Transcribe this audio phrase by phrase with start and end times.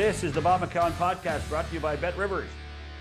[0.00, 2.48] This is the Bob McCown Podcast brought to you by Bet Rivers.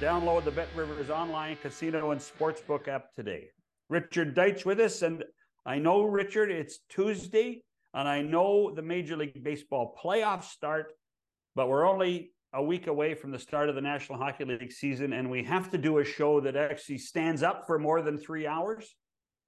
[0.01, 3.45] Download the Bet Rivers online casino and sportsbook app today.
[3.87, 5.01] Richard Deitsch with us.
[5.01, 5.23] And
[5.65, 10.91] I know, Richard, it's Tuesday, and I know the Major League Baseball playoffs start,
[11.55, 15.13] but we're only a week away from the start of the National Hockey League season,
[15.13, 18.45] and we have to do a show that actually stands up for more than three
[18.45, 18.93] hours.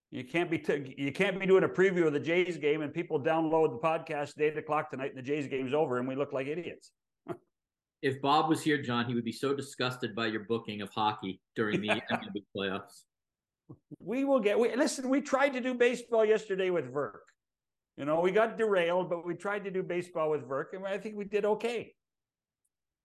[0.09, 2.93] You can't be t- you can't be doing a preview of the Jays game and
[2.93, 6.15] people download the podcast at eight o'clock tonight and the Jays game's over and we
[6.15, 6.91] look like idiots
[8.01, 11.39] if Bob was here, John, he would be so disgusted by your booking of hockey
[11.55, 13.03] during the MLB playoffs.
[13.99, 14.59] We will get.
[14.59, 15.07] We listen.
[15.09, 17.23] We tried to do baseball yesterday with Verk.
[17.97, 20.97] You know, we got derailed, but we tried to do baseball with Verk, and I
[20.97, 21.93] think we did okay.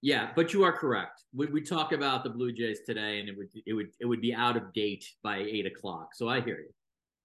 [0.03, 1.23] Yeah, but you are correct.
[1.35, 4.21] We we talk about the Blue Jays today, and it would it would it would
[4.21, 6.15] be out of date by eight o'clock.
[6.15, 6.71] So I hear you.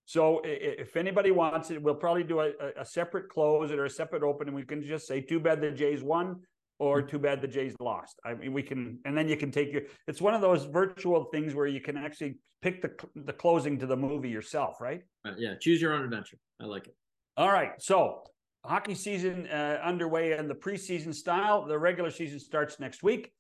[0.06, 4.23] So if anybody wants it, we'll probably do a, a separate close or a separate
[4.23, 6.41] open, and we can just say, "Too bad the Jays won."
[6.81, 8.19] Or too bad the Jays lost.
[8.25, 9.83] I mean, we can, and then you can take your.
[10.07, 13.85] It's one of those virtual things where you can actually pick the the closing to
[13.85, 15.03] the movie yourself, right?
[15.23, 16.38] Uh, yeah, choose your own adventure.
[16.59, 16.95] I like it.
[17.38, 18.23] All right, so
[18.65, 21.67] hockey season uh, underway in the preseason style.
[21.67, 23.31] The regular season starts next week.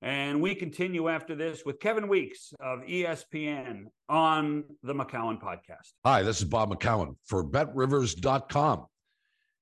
[0.00, 5.92] And we continue after this with Kevin Weekes of ESPN on the McCown podcast.
[6.06, 8.86] Hi, this is Bob McCown for betrivers.com.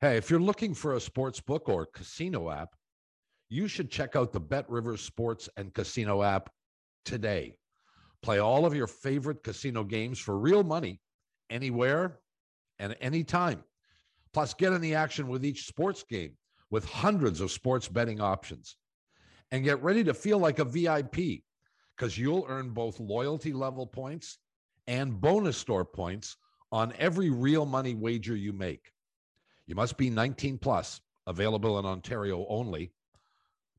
[0.01, 2.71] Hey, if you're looking for a sports book or casino app,
[3.51, 6.51] you should check out the Bet Rivers Sports and Casino app
[7.05, 7.57] today.
[8.23, 11.01] Play all of your favorite casino games for real money
[11.51, 12.21] anywhere
[12.79, 13.65] and anytime.
[14.33, 16.37] Plus, get in the action with each sports game
[16.71, 18.77] with hundreds of sports betting options.
[19.51, 21.43] And get ready to feel like a VIP
[21.97, 24.39] because you'll earn both loyalty level points
[24.87, 26.37] and bonus store points
[26.71, 28.93] on every real money wager you make.
[29.67, 32.93] You must be 19 plus, available in Ontario only.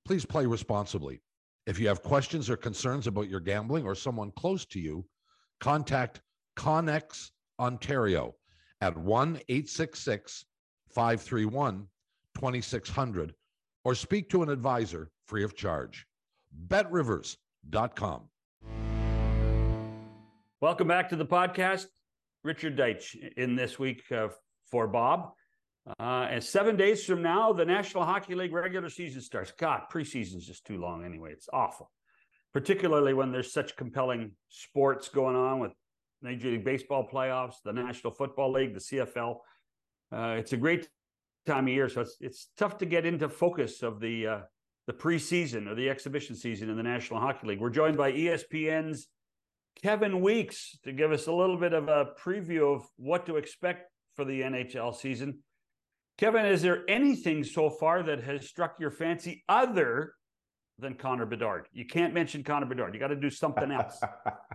[0.06, 1.22] Please play responsibly.
[1.68, 5.06] If you have questions or concerns about your gambling or someone close to you,
[5.60, 6.22] contact
[6.58, 7.30] Connex
[7.60, 8.36] Ontario
[8.82, 10.46] at 1 866
[10.90, 11.88] 531
[12.36, 13.34] 2600
[13.84, 16.08] or speak to an advisor free of charge.
[16.68, 18.24] BetRivers.com.
[20.62, 21.88] Welcome back to the podcast.
[22.44, 24.30] Richard Deitsch in this week uh,
[24.66, 25.34] for Bob.
[26.00, 29.52] Uh, and seven days from now, the National Hockey League regular season starts.
[29.52, 31.32] God, preseason is just too long anyway.
[31.32, 31.92] It's awful,
[32.54, 35.72] particularly when there's such compelling sports going on with
[36.22, 39.38] Major League Baseball playoffs, the National Football League, the CFL.
[40.12, 40.88] Uh, it's a great
[41.48, 44.40] time of year, so it's it's tough to get into focus of the uh,
[44.86, 47.60] the preseason or the exhibition season in the National Hockey League.
[47.60, 49.08] We're joined by ESPN's
[49.82, 53.90] Kevin Weekes to give us a little bit of a preview of what to expect
[54.16, 55.40] for the NHL season.
[56.18, 60.14] Kevin, is there anything so far that has struck your fancy other
[60.78, 61.68] than Connor Bedard?
[61.72, 62.94] You can't mention Connor Bedard.
[62.94, 64.00] You got to do something else.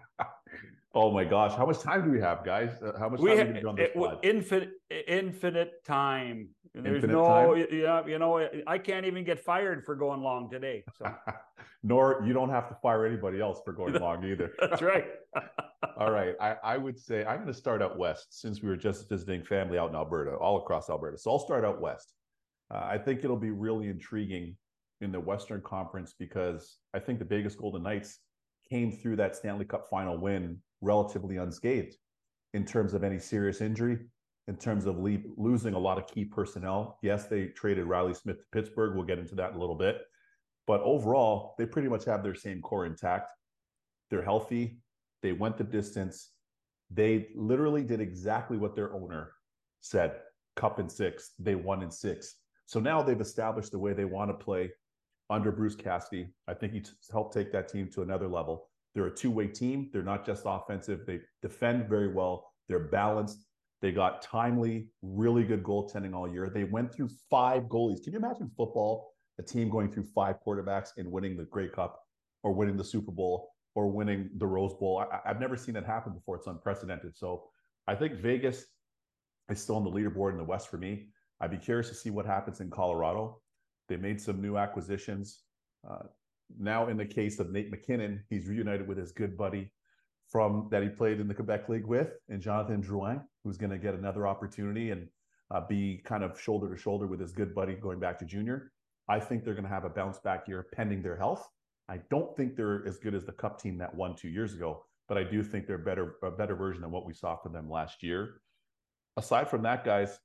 [0.97, 2.71] oh my gosh, how much time do we have, guys?
[2.83, 4.71] Uh, how much time do we time have, on this it, infinite
[5.07, 6.49] infinite time.
[6.75, 7.67] There's infinite no, time?
[7.71, 10.85] yeah, you know, I can't even get fired for going long today.
[10.99, 11.07] So.
[11.83, 14.53] Nor you don't have to fire anybody else for going long either.
[14.59, 15.05] That's right.
[15.99, 16.35] all right.
[16.41, 19.45] I, I would say I'm going to start out west since we were just visiting
[19.45, 21.17] family out in Alberta, all across Alberta.
[21.17, 22.13] So I'll start out west.
[22.75, 24.57] Uh, I think it'll be really intriguing
[25.01, 28.19] in the Western Conference because I think the Vegas Golden Knights
[28.69, 31.97] came through that Stanley Cup final win relatively unscathed
[32.55, 33.99] in terms of any serious injury,
[34.49, 36.99] in terms of le- losing a lot of key personnel.
[37.03, 38.95] Yes, they traded Reilly Smith to Pittsburgh.
[38.95, 40.03] We'll get into that in a little bit.
[40.67, 43.31] But overall, they pretty much have their same core intact.
[44.11, 44.79] They're healthy.
[45.23, 46.31] They went the distance.
[46.91, 49.33] They literally did exactly what their owner
[49.81, 50.17] said
[50.57, 51.33] cup in six.
[51.39, 52.37] They won in six.
[52.67, 54.73] So now they've established the way they want to play
[55.31, 56.29] under Bruce Cassidy.
[56.49, 56.83] I think he
[57.13, 58.71] helped take that team to another level.
[58.97, 59.91] They're a two way team.
[59.93, 62.51] They're not just offensive, they defend very well.
[62.67, 63.45] They're balanced.
[63.83, 66.49] They got timely, really good goaltending all year.
[66.49, 68.03] They went through five goalies.
[68.03, 72.01] Can you imagine football, a team going through five quarterbacks and winning the Grey Cup
[72.43, 75.05] or winning the Super Bowl or winning the Rose Bowl.
[75.13, 76.37] I, have never seen that happen before.
[76.37, 77.19] It's unprecedented.
[77.19, 77.45] So
[77.87, 78.65] I think Vegas
[79.51, 81.09] is still on the leaderboard in the West for me.
[81.41, 83.43] I'd be curious to see what happens in Colorado.
[83.91, 85.43] They made some new acquisitions.
[85.89, 86.05] Uh,
[86.59, 89.71] now, in the case of Nate MacKinnon, he's reunited with his good buddy
[90.29, 93.79] from that he played in the Quebec League with, and Jonathan Drouin, who's going to
[93.79, 95.09] get another opportunity and
[95.51, 98.73] uh, be kind of shoulder to shoulder with his good buddy going back to junior.
[99.09, 101.49] I think they're going to have a bounce back year pending their health.
[101.89, 104.85] I don't think they're as good as the Cup team that won two years ago,
[105.09, 107.71] but I do think they're better a better version than what we saw from them
[107.71, 108.41] last year.
[109.17, 110.19] Aside from that, guys,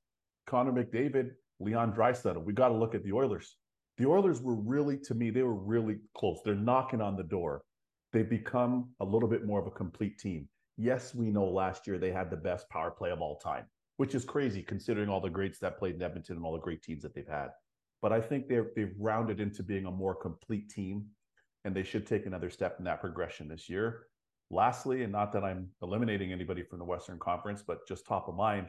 [0.47, 3.57] Connor McDavid, Leon Draisaitl, we got to look at the Oilers.
[4.01, 6.39] The Oilers were really, to me, they were really close.
[6.43, 7.61] They're knocking on the door.
[8.11, 10.49] They've become a little bit more of a complete team.
[10.75, 13.65] Yes, we know last year they had the best power play of all time,
[13.97, 16.81] which is crazy considering all the greats that played in Edmonton and all the great
[16.81, 17.49] teams that they've had.
[18.01, 21.05] But I think they've they've rounded into being a more complete team,
[21.63, 24.07] and they should take another step in that progression this year.
[24.49, 28.33] Lastly, and not that I'm eliminating anybody from the Western Conference, but just top of
[28.33, 28.65] mind,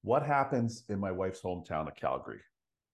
[0.00, 2.40] what happens in my wife's hometown of Calgary?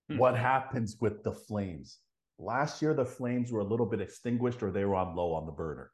[0.09, 0.19] Hmm.
[0.19, 1.99] What happens with the Flames?
[2.39, 5.47] Last year, the Flames were a little bit extinguished or they were on low on
[5.47, 5.91] the burner.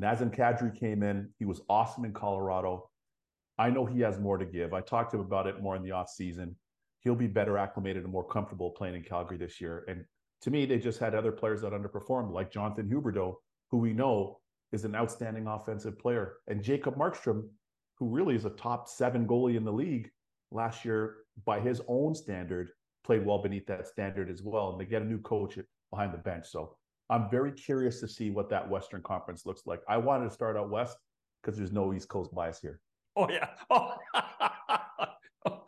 [0.00, 1.30] Nazem Kadri came in.
[1.38, 2.88] He was awesome in Colorado.
[3.58, 4.72] I know he has more to give.
[4.72, 6.54] I talked to him about it more in the off season.
[7.00, 9.84] He'll be better acclimated and more comfortable playing in Calgary this year.
[9.88, 10.04] And
[10.42, 13.34] to me, they just had other players that underperformed, like Jonathan Huberdeau,
[13.70, 14.38] who we know
[14.72, 17.48] is an outstanding offensive player, and Jacob Markstrom,
[17.98, 20.10] who really is a top seven goalie in the league
[20.50, 22.70] last year by his own standard,
[23.08, 24.70] played well beneath that standard as well.
[24.70, 25.58] And they get a new coach
[25.90, 26.46] behind the bench.
[26.46, 26.76] So
[27.08, 29.80] I'm very curious to see what that Western Conference looks like.
[29.88, 30.98] I wanted to start out West
[31.42, 32.80] because there's no East Coast bias here.
[33.16, 33.48] Oh yeah.
[35.46, 35.62] Oh.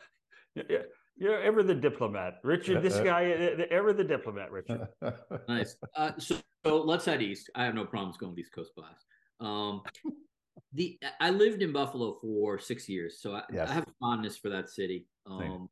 [0.54, 0.78] yeah.
[1.16, 2.82] You're ever the diplomat, Richard.
[2.82, 3.24] This guy,
[3.70, 4.88] ever the diplomat, Richard.
[5.48, 5.76] nice.
[5.94, 7.50] Uh, so, so let's head east.
[7.54, 9.04] I have no problems going East Coast bias.
[9.38, 9.82] Um,
[10.72, 13.68] the I lived in Buffalo for six years, so I, yes.
[13.70, 15.06] I have fondness for that city.
[15.26, 15.68] Um,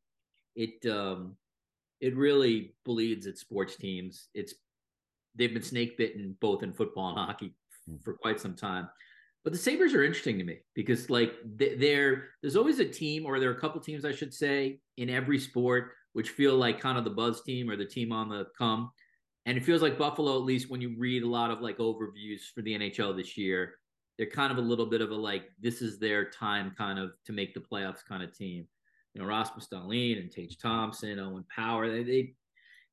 [0.55, 1.37] it um,
[2.00, 4.29] it really bleeds its sports teams.
[4.35, 4.55] It's
[5.35, 7.55] they've been snake bitten both in football and hockey
[7.89, 8.03] mm.
[8.03, 8.89] for quite some time.
[9.45, 13.41] But the Sabres are interesting to me because like they're there's always a team or
[13.41, 16.99] there are a couple teams I should say in every sport which feel like kind
[16.99, 18.91] of the buzz team or the team on the come.
[19.47, 22.41] And it feels like Buffalo, at least when you read a lot of like overviews
[22.55, 23.75] for the NHL this year,
[24.19, 27.12] they're kind of a little bit of a like this is their time kind of
[27.27, 28.67] to make the playoffs kind of team.
[29.15, 32.35] You know, Rasmus Dahlin and Tage Thompson, Owen Power, they, they you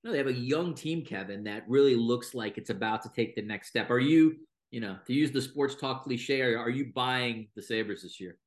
[0.04, 3.36] know they have a young team, Kevin, that really looks like it's about to take
[3.36, 3.90] the next step.
[3.90, 4.38] Are you,
[4.72, 8.20] you know, to use the sports talk cliche, are, are you buying the Sabres this
[8.20, 8.38] year?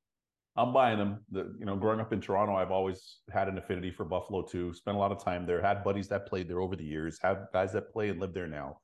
[0.59, 1.25] I'm buying them.
[1.31, 4.75] The, you know, growing up in Toronto, I've always had an affinity for Buffalo too.
[4.75, 5.63] Spent a lot of time there.
[5.63, 7.17] Had buddies that played there over the years.
[7.23, 8.79] Have guys that play and live there now.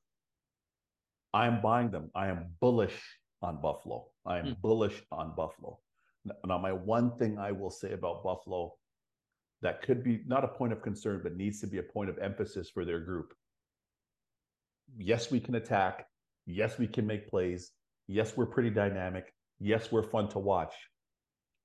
[1.33, 2.13] I am buying them.
[2.15, 2.97] I am bullish
[3.43, 4.07] on Buffalo.
[4.25, 4.61] I am mm.
[4.61, 5.81] bullish on Buffalo.
[6.47, 8.75] Now, my one thing I will say about Buffalo
[9.63, 12.19] that could be not a point of concern, but needs to be a point of
[12.19, 13.33] emphasis for their group.
[14.99, 16.07] Yes, we can attack.
[16.47, 17.73] Yes, we can make plays.
[18.07, 19.33] Yes, we're pretty dynamic.
[19.59, 20.75] Yes, we're fun to watch.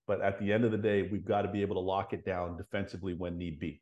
[0.07, 2.25] But at the end of the day, we've got to be able to lock it
[2.25, 3.81] down defensively when need be,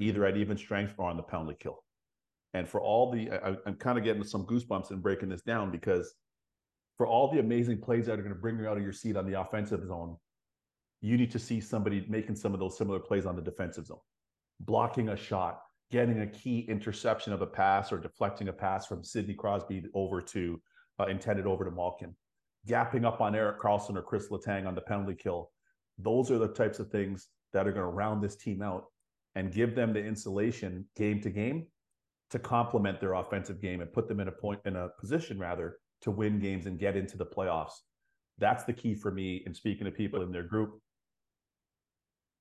[0.00, 0.34] either mm-hmm.
[0.34, 1.84] at even strength or on the penalty kill.
[2.54, 5.70] And for all the, I, am kind of getting some goosebumps and breaking this down
[5.70, 6.14] because
[6.98, 9.16] for all the amazing plays that are going to bring you out of your seat
[9.16, 10.16] on the offensive zone,
[11.00, 14.00] you need to see somebody making some of those similar plays on the defensive zone,
[14.60, 15.60] blocking a shot,
[15.92, 20.20] getting a key interception of a pass or deflecting a pass from Sidney Crosby over
[20.20, 20.60] to
[20.98, 22.14] uh, intended over to Malkin,
[22.66, 25.52] gapping up on Erik Karlsson or Chris Letang on the penalty kill.
[25.98, 28.86] Those are the types of things that are going to round this team out
[29.36, 31.66] and give them the insulation game to game
[32.30, 35.76] to complement their offensive game and put them in a point in a position rather
[36.02, 37.74] to win games and get into the playoffs.
[38.38, 40.80] That's the key for me in speaking to people in their group.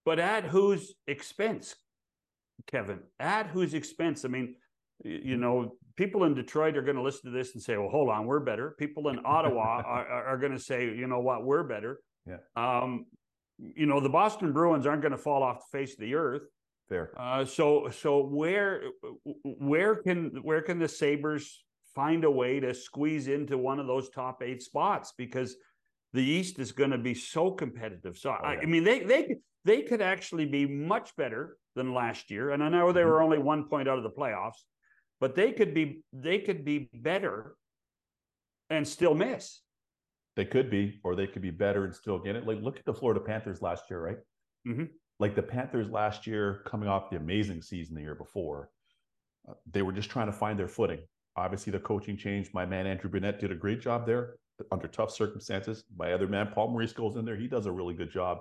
[0.05, 1.75] But at whose expense,
[2.67, 2.99] Kevin?
[3.19, 4.23] At whose expense?
[4.23, 4.55] I mean,
[5.03, 8.09] you know, people in Detroit are going to listen to this and say, well, hold
[8.09, 8.75] on, we're better.
[8.79, 11.99] People in Ottawa are, are going to say, you know what, we're better.
[12.25, 12.37] Yeah.
[12.55, 13.05] Um,
[13.57, 16.43] you know, the Boston Bruins aren't going to fall off the face of the earth.
[16.89, 17.11] Fair.
[17.17, 18.83] Uh, so, so where,
[19.43, 21.63] where can, where can the Sabres
[21.97, 25.55] find a way to squeeze into one of those top eight spots because
[26.13, 28.19] the East is going to be so competitive.
[28.19, 28.59] So oh, I, yeah.
[28.61, 29.35] I, mean, they they
[29.65, 32.51] they could actually be much better than last year.
[32.51, 33.09] And I know they mm-hmm.
[33.09, 34.61] were only one point out of the playoffs,
[35.19, 37.55] but they could be they could be better
[38.69, 39.61] and still miss.
[40.35, 42.45] They could be, or they could be better and still get it.
[42.45, 44.17] Like look at the Florida Panthers last year, right?
[44.67, 44.85] Mm-hmm.
[45.19, 48.69] Like the Panthers last year, coming off the amazing season the year before,
[49.49, 50.99] uh, they were just trying to find their footing.
[51.37, 52.53] Obviously, the coaching changed.
[52.53, 54.35] My man Andrew Brunette did a great job there
[54.71, 55.83] under tough circumstances.
[55.95, 58.39] My other man Paul Maurice goes in there; he does a really good job.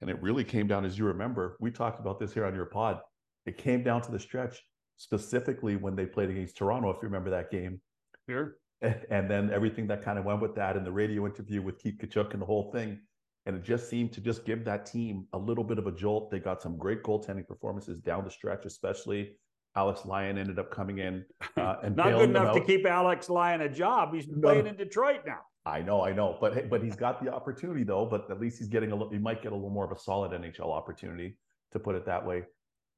[0.00, 2.66] And it really came down, as you remember, we talked about this here on your
[2.66, 3.00] pod.
[3.46, 4.60] It came down to the stretch,
[4.96, 6.90] specifically when they played against Toronto.
[6.90, 7.80] If you remember that game,
[8.28, 8.56] sure.
[8.82, 11.98] And then everything that kind of went with that, and the radio interview with Keith
[11.98, 13.00] Tkachuk and the whole thing.
[13.46, 16.30] And it just seemed to just give that team a little bit of a jolt.
[16.30, 19.36] They got some great goaltending performances down the stretch, especially
[19.76, 21.24] Alex Lyon ended up coming in
[21.56, 24.14] uh, and not good enough to keep Alex Lyon a job.
[24.14, 24.40] He's no.
[24.40, 25.40] playing in Detroit now.
[25.66, 28.04] I know, I know, but but he's got the opportunity though.
[28.04, 29.10] But at least he's getting a little.
[29.10, 31.38] He might get a little more of a solid NHL opportunity,
[31.72, 32.44] to put it that way.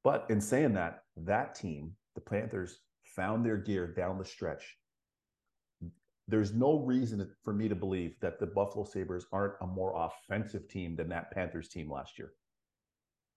[0.03, 4.77] But in saying that, that team, the Panthers, found their gear down the stretch.
[6.27, 10.67] There's no reason for me to believe that the Buffalo Sabres aren't a more offensive
[10.67, 12.33] team than that Panthers team last year.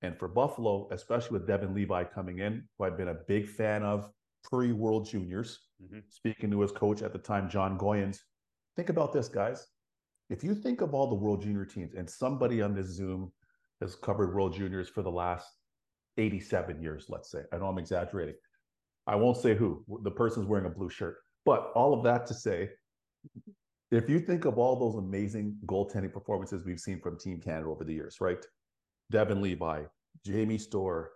[0.02, 3.82] And for Buffalo, especially with Devon Levi coming in, who I've been a big fan
[3.82, 4.08] of
[4.42, 5.98] pre World Juniors, mm-hmm.
[6.08, 8.18] speaking to his coach at the time, John Goyens,
[8.76, 9.66] think about this, guys.
[10.30, 13.32] If you think of all the World Junior teams, and somebody on this Zoom
[13.80, 15.46] has covered World Juniors for the last
[16.18, 17.40] 87 years, let's say.
[17.52, 18.36] I know I'm exaggerating.
[19.06, 19.84] I won't say who.
[20.02, 21.16] The person's wearing a blue shirt.
[21.44, 22.70] But all of that to say,
[23.90, 27.84] if you think of all those amazing goaltending performances we've seen from Team Canada over
[27.84, 28.44] the years, right?
[29.10, 29.82] Devon Levi,
[30.24, 31.10] Jamie Storr,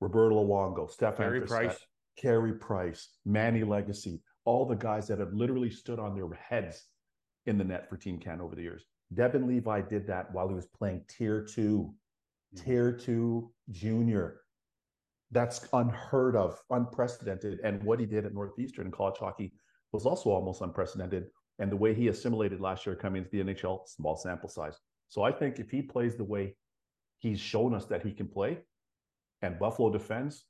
[0.00, 1.76] Roberto Luongo, Stefan Carey Price,
[2.16, 6.86] Carey Price, Manny Legace, all the guys that have literally stood on their heads
[7.46, 8.84] in the net for Team Canada over the years.
[9.14, 11.92] Devon Levi did that while he was playing tier two,
[12.54, 12.64] mm-hmm.
[12.64, 14.40] tier two junior.
[15.32, 17.60] That's unheard of, unprecedented.
[17.62, 19.52] And what he did at Northeastern in college hockey
[19.92, 21.26] was also almost unprecedented.
[21.58, 24.78] And the way he assimilated last year coming into the NHL, small sample size.
[25.08, 26.56] So I think if he plays the way
[27.20, 28.58] he's shown us that he can play
[29.42, 30.44] and Buffalo defends,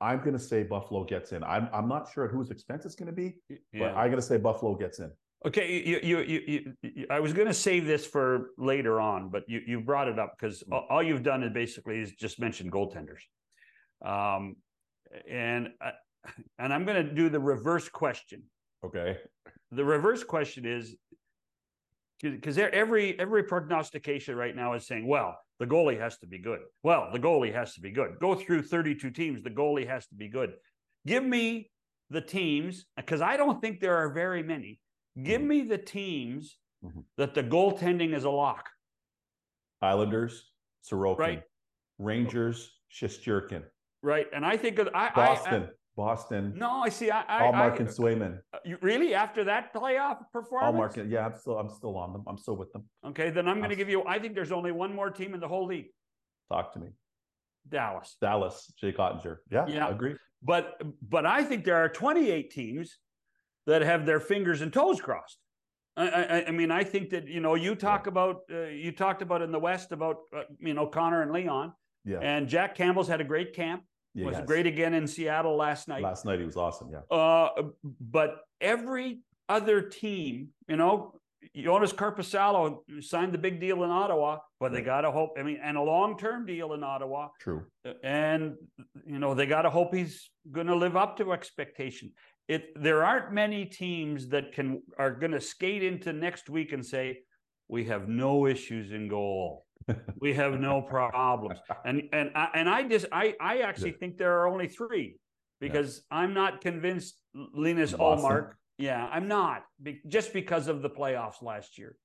[0.00, 1.44] I'm going to say Buffalo gets in.
[1.44, 3.56] I'm, I'm not sure at whose expense it's going to be, yeah.
[3.74, 5.12] but I'm going to say Buffalo gets in.
[5.44, 9.42] Okay, you, you, you, you, I was going to save this for later on, but
[9.48, 10.84] you, you brought it up because mm.
[10.88, 13.22] all you've done is basically is just mention goaltenders.
[14.04, 14.56] Um,
[15.28, 15.90] and uh,
[16.58, 18.42] and I'm going to do the reverse question.
[18.84, 19.18] Okay.
[19.72, 20.96] The reverse question is
[22.20, 26.60] because every every prognostication right now is saying, well, the goalie has to be good.
[26.82, 28.18] Well, the goalie has to be good.
[28.20, 30.54] Go through 32 teams, the goalie has to be good.
[31.06, 31.70] Give me
[32.10, 34.80] the teams because I don't think there are very many.
[35.20, 35.48] Give mm-hmm.
[35.48, 37.00] me the teams mm-hmm.
[37.16, 38.68] that the goaltending is a lock.
[39.80, 40.50] Islanders,
[40.88, 41.42] Sorokin, right.
[41.98, 43.64] Rangers, Shesterkin,
[44.02, 44.26] right?
[44.32, 45.62] And I think of I, Boston.
[45.62, 46.54] I, I, Boston.
[46.56, 47.10] No, I see.
[47.10, 48.38] I, I Ullmark and Swayman.
[48.52, 49.14] Uh, you, really?
[49.14, 50.96] After that playoff performance?
[50.96, 51.10] Ullmark.
[51.10, 51.58] Yeah, I'm still.
[51.58, 52.24] I'm still on them.
[52.26, 52.84] I'm still with them.
[53.06, 54.04] Okay, then I'm going to give you.
[54.06, 55.88] I think there's only one more team in the whole league.
[56.50, 56.88] Talk to me.
[57.68, 58.16] Dallas.
[58.20, 58.72] Dallas.
[58.80, 59.38] Jake Oettinger.
[59.50, 59.66] Yeah.
[59.68, 59.86] Yeah.
[59.86, 60.14] I agree.
[60.42, 62.98] But but I think there are 28 teams
[63.66, 65.38] that have their fingers and toes crossed.
[65.96, 68.10] I, I, I mean, I think that you know you talk yeah.
[68.10, 71.72] about uh, you talked about in the West about uh, you know Connor and Leon.
[72.04, 72.18] Yeah.
[72.18, 73.84] And Jack Campbell's had a great camp.
[74.14, 76.02] Yeah, was great again in Seattle last night.
[76.02, 76.90] Last night he was awesome.
[76.92, 77.16] Yeah.
[77.16, 77.48] Uh,
[78.00, 81.14] but every other team, you know,
[81.56, 85.36] Joonas Korpisalo signed the big deal in Ottawa, but they got to hope.
[85.38, 87.28] I mean, and a long term deal in Ottawa.
[87.40, 87.64] True.
[88.02, 88.54] And
[89.04, 92.12] you know they got to hope he's going to live up to expectation.
[92.48, 96.84] It there aren't many teams that can are going to skate into next week and
[96.84, 97.20] say
[97.68, 99.64] we have no issues in goal
[100.20, 101.58] we have no problems.
[101.84, 105.18] And and I, and I just I I actually think there are only three
[105.60, 106.18] because yeah.
[106.18, 108.52] I'm not convinced Linus Ullmark.
[108.78, 111.96] Yeah, I'm not be, just because of the playoffs last year.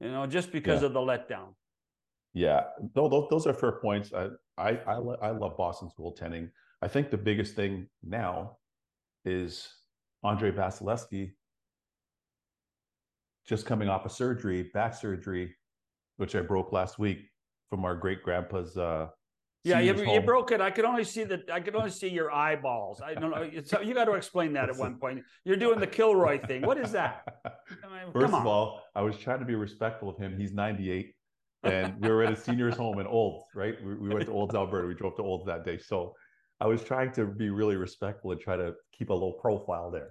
[0.00, 0.86] You know, just because yeah.
[0.86, 1.54] of the letdown.
[2.32, 2.64] Yeah,
[2.96, 4.12] no, those, those are fair points.
[4.12, 6.50] I I I, I love Boston's goaltending.
[6.82, 8.58] I think the biggest thing now
[9.24, 9.68] is
[10.22, 11.32] Andrei Vasilevskiy
[13.46, 15.54] just coming off a surgery, back surgery,
[16.16, 17.30] which I broke last week
[17.70, 18.76] from our great grandpa's.
[18.76, 19.08] Uh,
[19.64, 20.60] yeah, you, you, broke it.
[20.60, 21.50] I could only see that.
[21.50, 23.00] I could only see your eyeballs.
[23.00, 23.50] I don't know.
[23.64, 25.22] So you got to explain that at one point.
[25.44, 26.62] You're doing the Kilroy thing.
[26.62, 27.24] What is that?
[27.46, 27.50] I
[28.04, 30.38] mean, First of all, I was trying to be respectful of him.
[30.38, 31.14] He's 98,
[31.62, 33.74] and we were at a seniors' home in Olds, right?
[33.82, 34.86] We, we went to Olds, Alberta.
[34.86, 36.14] We drove to Olds that day, so
[36.60, 40.10] I was trying to be really respectful and try to keep a low profile there.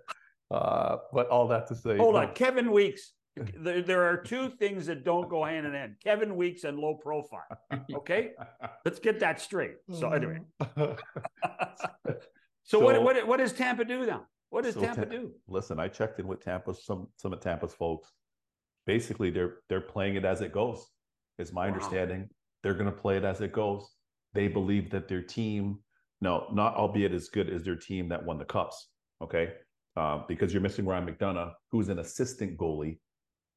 [0.50, 4.86] Uh, but all that to say, hold on, Kevin Weekes there, there are two things
[4.86, 7.46] that don't go hand in hand Kevin Weekes and low profile.
[7.94, 8.32] Okay.
[8.86, 9.76] Let's get that straight.
[9.92, 10.40] So, anyway.
[10.76, 10.98] so,
[12.64, 14.26] so, what, what, what does Tampa do now?
[14.50, 15.32] What does so Tampa do?
[15.48, 18.12] Listen, I checked in with Tampa, some some of Tampa's folks.
[18.86, 20.86] Basically, they're they're playing it as it goes.
[21.40, 21.74] Is my wow.
[21.74, 22.30] understanding.
[22.62, 23.90] They're going to play it as it goes.
[24.34, 25.80] They believe that their team,
[26.22, 28.90] no, not albeit as good as their team that won the cups.
[29.24, 29.54] Okay,
[29.98, 33.00] uh, because you're missing Ryan McDonagh, who's an assistant goalie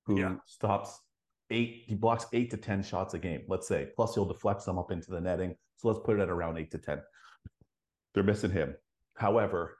[0.06, 0.34] who yeah.
[0.46, 1.00] stops
[1.50, 3.88] eight, he blocks eight to 10 shots a game, let's say.
[3.96, 5.54] Plus, he'll deflect some up into the netting.
[5.76, 7.00] So let's put it at around eight to 10.
[8.14, 8.74] They're missing him.
[9.16, 9.78] However,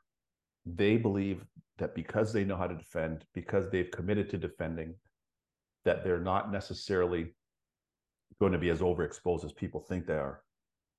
[0.65, 1.45] they believe
[1.79, 4.95] that because they know how to defend, because they've committed to defending,
[5.85, 7.35] that they're not necessarily
[8.41, 10.43] going to be as overexposed as people think they are.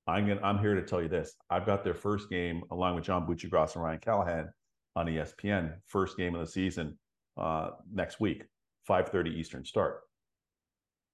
[0.06, 1.34] I'm gonna, I'm here to tell you this.
[1.50, 4.48] I've got their first game along with John Buccigross and Ryan Callahan
[4.96, 6.98] on ESPN, first game of the season
[7.36, 8.44] uh, next week.
[8.88, 10.00] 5:30 Eastern start.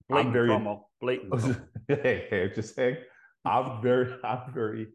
[0.09, 0.83] Blatant I'm very promo.
[1.01, 1.61] Blatant.
[1.89, 2.97] hey, hey, just saying.
[3.45, 4.89] I'm very, I'm very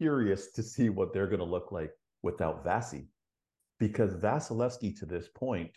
[0.00, 1.90] curious to see what they're going to look like
[2.22, 3.06] without Vasi,
[3.78, 5.70] because Vasilevskiy to this point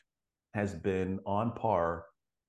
[0.53, 2.05] has been on par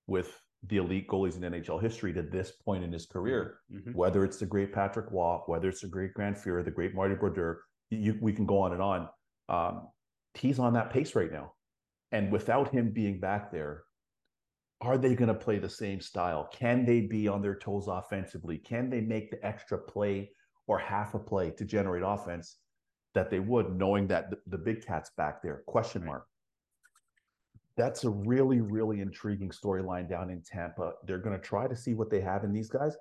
[0.07, 3.59] with the elite goalies in NHL history to this point in his career.
[3.73, 3.93] Mm-hmm.
[3.93, 7.15] Whether it's the great Patrick Roy, whether it's the great Grant Fuhr, the great Marty
[7.15, 9.09] Brodeur, you, we can go on and on.
[9.49, 9.89] Um,
[10.35, 11.53] he's on that pace right now,
[12.15, 13.83] and without him being back there,
[14.81, 16.49] are they going to play the same style?
[16.53, 18.57] Can they be on their toes offensively?
[18.57, 20.31] Can they make the extra play
[20.69, 22.59] or half a play to generate offense
[23.15, 25.65] that they would, knowing that the, the big cat's back there?
[25.67, 26.27] Question mark.
[27.77, 30.93] That's a really, really intriguing storyline down in Tampa.
[31.05, 32.97] They're going to try to see what they have in these guys.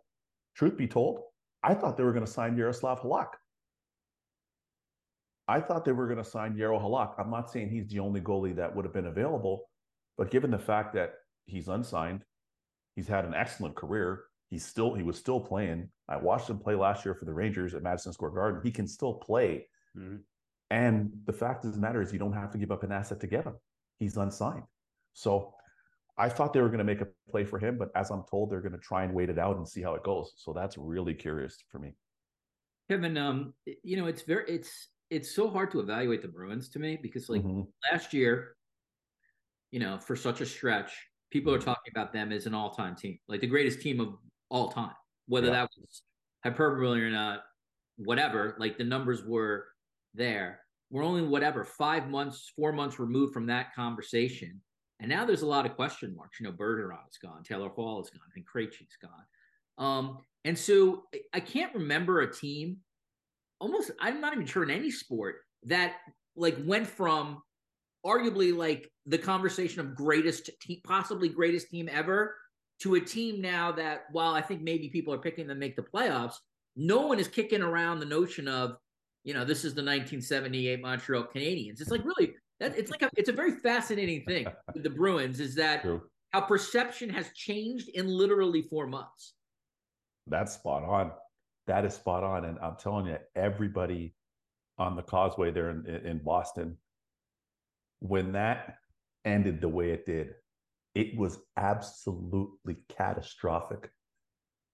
[0.56, 1.20] Truth be told,
[1.64, 3.34] I thought they were going to sign Yaroslav Halak.
[5.48, 7.16] I thought they were going to sign Yaro Halak.
[7.20, 9.70] I'm not saying he's the only goalie that would have been available,
[10.18, 12.24] but given the fact that he's unsigned,
[12.96, 14.24] he's had an excellent career.
[14.50, 15.90] He's still he was still playing.
[16.08, 18.62] I watched him play last year for the Rangers at Madison Square Garden.
[18.64, 19.68] He can still play.
[19.98, 20.18] Mm-hmm.
[20.70, 23.20] And the fact of the matter is you don't have to give up an asset
[23.22, 23.56] to get him.
[24.00, 24.64] He's unsigned.
[25.14, 25.54] So
[26.18, 28.52] I thought they were going to make a play for him, but as I'm told,
[28.52, 30.34] they're going to try and wait it out and see how it goes.
[30.36, 31.94] So that's really curious for me.
[32.90, 36.80] Kevin, um, you know, it's very it's it's so hard to evaluate the Bruins to
[36.80, 37.62] me because like mm-hmm.
[37.92, 38.56] last year,
[39.72, 40.92] you know, for such a stretch,
[41.32, 41.66] people are mm-hmm.
[41.66, 44.16] talking about them as an all-time team, like the greatest team of
[44.50, 44.96] all time.
[45.28, 45.54] Whether yeah.
[45.54, 46.02] that was
[46.44, 47.44] hyperbole or not,
[47.98, 49.68] whatever, like the numbers were
[50.16, 50.62] there.
[50.90, 54.62] We're only whatever five months, four months removed from that conversation,
[55.00, 56.40] and now there's a lot of question marks.
[56.40, 59.86] You know, Bergeron is gone, Taylor Hall is gone, and Krejci's gone.
[59.86, 61.04] Um, and so
[61.34, 62.78] I can't remember a team
[63.64, 65.94] almost I'm not even sure in any sport that
[66.36, 67.42] like went from
[68.06, 72.36] arguably like the conversation of greatest team, possibly greatest team ever
[72.82, 75.78] to a team now that while I think maybe people are picking them to make
[75.78, 76.36] the playoffs,
[76.76, 78.76] no one is kicking around the notion of,
[79.24, 81.80] you know, this is the 1978 Montreal Canadiens.
[81.80, 85.40] It's like really that it's like a, it's a very fascinating thing with the Bruins
[85.40, 86.02] is that True.
[86.32, 89.36] how perception has changed in literally four months.
[90.28, 91.12] That's spot on
[91.68, 92.46] that is spot on.
[92.46, 94.16] And I'm telling you, everybody
[94.78, 96.78] on the causeway there in, in Boston,
[98.00, 98.78] when that
[99.26, 100.34] ended the way it did,
[100.96, 103.90] it was absolutely catastrophic.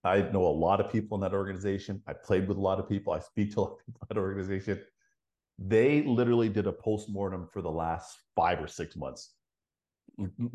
[0.04, 2.02] I know a lot of people in that organization.
[2.08, 3.14] I played with a lot of people.
[3.14, 4.82] I speak to a lot of people in that organization.
[5.58, 9.34] They literally did a post-mortem for the last five or six months.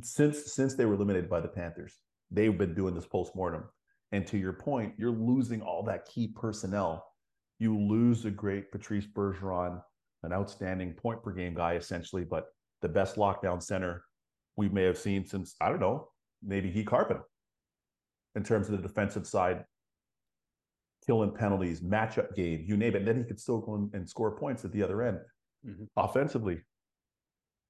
[0.03, 1.94] Since since they were eliminated by the Panthers,
[2.31, 3.64] they've been doing this post-mortem.
[4.14, 7.05] And to your point, you're losing all that key personnel.
[7.59, 9.83] You lose a great Patrice Bergeron,
[10.22, 12.44] an outstanding point per game guy, essentially, but
[12.81, 14.05] the best lockdown center
[14.57, 16.11] we may have seen since, I don't know,
[16.44, 17.24] maybe he Carpenter
[18.37, 19.64] in terms of the defensive side,
[21.05, 22.98] killing penalties, matchup game, you name it.
[22.98, 25.18] And then he could still go and score points at the other end.
[25.66, 25.85] Mm-hmm.
[25.96, 26.61] Offensively,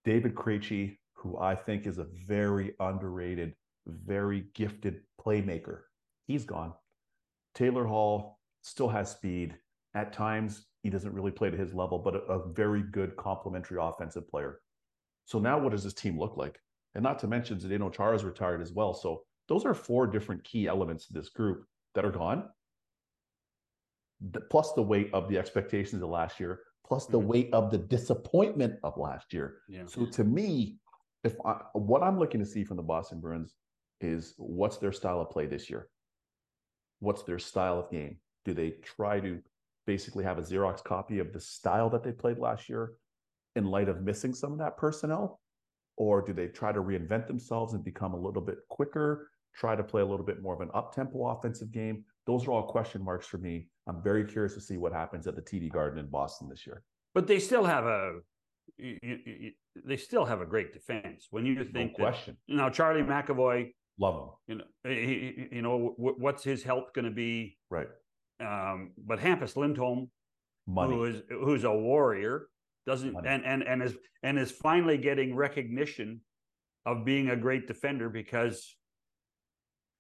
[0.05, 3.55] David Krejci, who I think is a very underrated,
[3.87, 5.85] very gifted playmaker
[6.27, 6.73] he's gone.
[7.55, 9.57] Taylor Hall still has speed.
[9.95, 13.79] At times, he doesn't really play to his level, but a, a very good complementary
[13.81, 14.61] offensive player.
[15.25, 16.59] So now, what does this team look like?
[16.95, 18.95] And not to mention, Zdeno Chara is retired as well.
[18.95, 22.49] So those are four different key elements of this group that are gone.
[24.31, 27.29] The, plus the weight of the expectations of last year, plus the mm-hmm.
[27.29, 29.59] weight of the disappointment of last year.
[29.69, 29.87] Yeah.
[29.87, 30.79] So to me,
[31.25, 33.55] if I, what I'm looking to see from the Boston Bruins
[34.01, 35.89] is what's their style of play this year?
[37.01, 38.19] What's their style of game?
[38.45, 39.41] Do they try to
[39.87, 42.93] basically have a Xerox copy of the style that they played last year
[43.57, 45.41] in light of missing some of that personnel?
[45.97, 49.85] Or do they try to reinvent themselves and become a little bit quicker, try to
[49.85, 52.05] play a little bit more of an up tempo offensive game?
[52.27, 53.69] Those are all question marks for me.
[53.87, 56.83] I'm very curious to see what happens at the TD Garden in Boston this year.
[57.15, 58.19] But they still have a
[58.77, 59.51] you, you,
[59.85, 61.29] they still have a great defense.
[61.31, 62.37] When you think no question.
[62.47, 64.29] That, you know, Charlie McAvoy Love him.
[64.49, 67.57] You know, he, you know what's his health going to be?
[67.71, 67.87] Right.
[68.41, 70.11] Um, but Hampus Lindholm,
[70.67, 70.95] Money.
[70.95, 72.49] who is who's a warrior,
[72.87, 73.29] doesn't Money.
[73.29, 76.21] and and and is and is finally getting recognition
[76.87, 78.77] of being a great defender because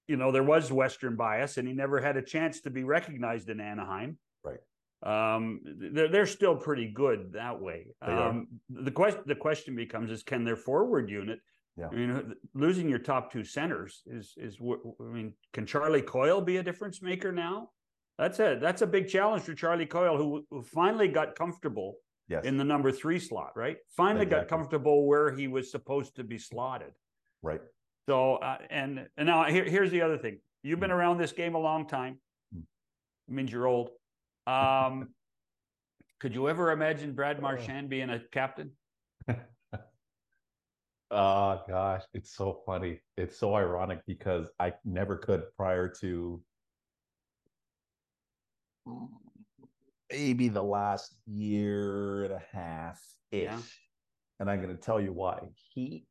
[0.09, 3.48] you know there was Western bias and he never had a chance to be recognized
[3.48, 4.18] in Anaheim.
[4.42, 4.59] Right.
[5.04, 7.94] Um, they're they're still pretty good that way.
[8.02, 11.38] Um, the question the question becomes is can their forward unit
[11.76, 11.88] yeah.
[11.90, 14.58] I mean, losing your top two centers is is.
[14.60, 17.70] I mean, can Charlie Coyle be a difference maker now?
[18.16, 21.96] That's a that's a big challenge for Charlie Coyle, who, who finally got comfortable
[22.28, 22.44] yes.
[22.44, 23.52] in the number three slot.
[23.56, 24.48] Right, finally exactly.
[24.48, 26.92] got comfortable where he was supposed to be slotted.
[27.42, 27.60] Right.
[28.08, 30.38] So, uh, and and now here, here's the other thing.
[30.62, 30.94] You've been mm.
[30.94, 32.20] around this game a long time.
[32.56, 32.62] Mm.
[33.28, 33.90] It means you're old.
[34.46, 35.08] Um,
[36.20, 38.70] Could you ever imagine Brad Marchand being a captain?
[41.10, 43.00] oh gosh, it's so funny.
[43.16, 46.42] It's so ironic because I never could prior to
[50.10, 53.42] maybe the last year and a half ish.
[53.42, 53.58] Yeah.
[54.40, 55.40] And I'm going to tell you why.
[55.72, 56.06] He,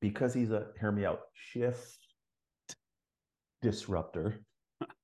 [0.00, 1.98] because he's a, hear me out, shift
[3.62, 4.40] disruptor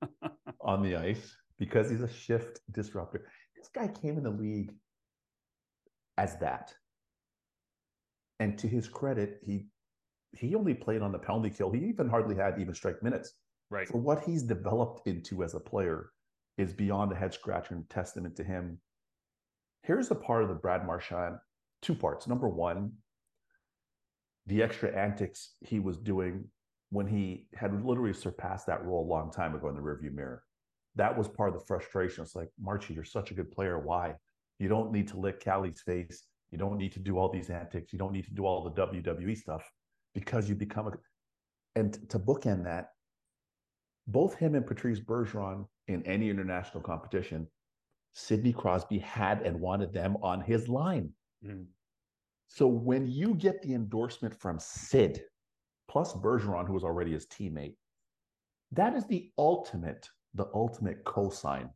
[0.61, 3.29] on the ice, because he's a shift disruptor.
[3.57, 4.73] This guy came in the league
[6.19, 6.75] as that.
[8.41, 9.67] And to his credit, he
[10.33, 11.71] he only played on the penalty kill.
[11.71, 13.33] He even hardly had even strike minutes.
[13.71, 13.89] Right.
[13.89, 16.11] For what he's developed into as a player
[16.59, 18.79] is beyond a head scratcher and testament to him.
[19.83, 21.37] Here's a part of the Brad Marchand,
[21.83, 22.27] two parts.
[22.27, 22.93] Number one,
[24.47, 26.45] the extra antics he was doing
[26.91, 30.43] when he had literally surpassed that role a long time ago in the rearview mirror.
[30.95, 32.23] That was part of the frustration.
[32.23, 33.79] It's like, Marchie, you're such a good player.
[33.79, 34.15] Why?
[34.59, 36.25] You don't need to lick Callie's face.
[36.57, 37.93] You don't need to do all these antics.
[37.93, 39.71] You don't need to do all the WWE stuff
[40.15, 40.93] because you become a.
[41.79, 42.93] And to bookend that,
[44.07, 47.47] both him and Patrice Bergeron in any international competition,
[48.15, 51.11] Sidney Crosby had and wanted them on his line.
[51.45, 51.67] Mm.
[52.49, 55.25] So when you get the endorsement from Sid,
[55.91, 57.77] plus Bergeron, who was already his teammate,
[58.73, 61.69] that is the ultimate, the ultimate cosign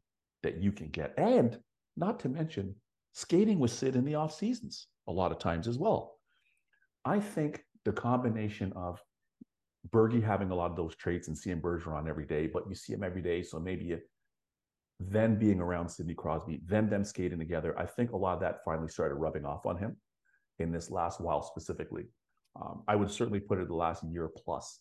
[0.43, 1.13] that you can get.
[1.19, 1.59] And
[1.99, 2.75] not to mention
[3.13, 6.19] skating with Sid in the off seasons a lot of times as well.
[7.05, 9.03] I think the combination of
[9.91, 12.93] Bergie having a lot of those traits and seeing Bergeron every day, but you see
[12.93, 13.43] him every day.
[13.43, 13.97] So maybe
[15.01, 18.63] then being around Sidney Crosby, then them skating together, I think a lot of that
[18.65, 19.97] finally started rubbing off on him
[20.59, 22.05] in this last while specifically.
[22.61, 24.81] Um, I would certainly put it the last year plus.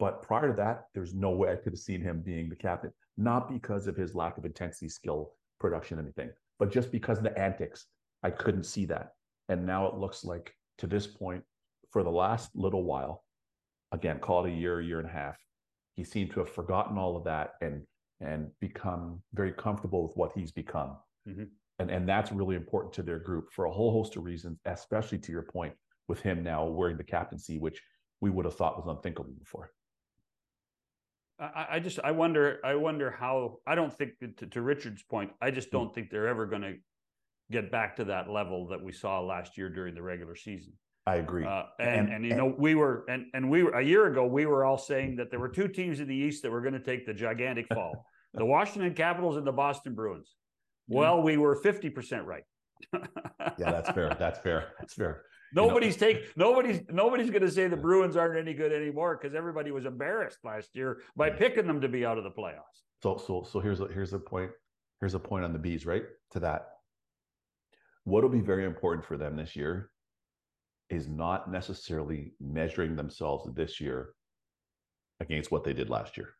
[0.00, 2.92] But prior to that, there's no way I could have seen him being the captain,
[3.16, 7.38] not because of his lack of intensity, skill, production, anything, but just because of the
[7.38, 7.86] antics.
[8.22, 9.10] I couldn't see that.
[9.48, 11.42] And now it looks like to this point,
[11.90, 13.22] for the last little while,
[13.92, 15.36] again, call it a year, year and a half,
[15.94, 17.82] he seemed to have forgotten all of that and
[18.20, 20.96] and become very comfortable with what he's become.
[21.28, 21.44] Mm-hmm.
[21.78, 25.18] And, and that's really important to their group for a whole host of reasons, especially
[25.18, 25.74] to your point
[26.08, 27.82] with him now wearing the captaincy, which
[28.20, 29.70] we would have thought was unthinkable before.
[31.38, 35.30] I, I just I wonder I wonder how I don't think to, to Richard's point
[35.40, 35.94] I just don't mm-hmm.
[35.94, 36.74] think they're ever going to
[37.50, 40.72] get back to that level that we saw last year during the regular season.
[41.06, 41.44] I agree.
[41.44, 44.06] Uh, and, and, and you and, know we were and and we were a year
[44.06, 46.62] ago we were all saying that there were two teams in the East that were
[46.62, 50.34] going to take the gigantic fall: the Washington Capitals and the Boston Bruins.
[50.88, 52.44] Well, we were fifty percent right.
[52.92, 53.02] yeah,
[53.58, 54.16] that's fair.
[54.18, 54.72] That's fair.
[54.78, 55.22] That's fair.
[55.54, 59.18] Nobody's you know, take nobody's nobody's going to say the Bruins aren't any good anymore
[59.20, 62.82] because everybody was embarrassed last year by picking them to be out of the playoffs.
[63.02, 64.50] So so so here's a here's a point
[65.00, 66.68] here's a point on the bees right to that.
[68.04, 69.90] What will be very important for them this year
[70.90, 74.14] is not necessarily measuring themselves this year
[75.20, 76.34] against what they did last year.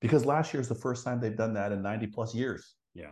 [0.00, 2.74] Because last year is the first time they've done that in 90 plus years.
[2.94, 3.10] Yeah.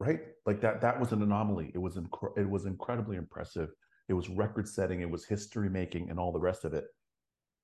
[0.00, 0.20] Right?
[0.46, 1.70] Like that that was an anomaly.
[1.74, 3.68] It was inc- it was incredibly impressive.
[4.08, 6.84] It was record setting, it was history making and all the rest of it.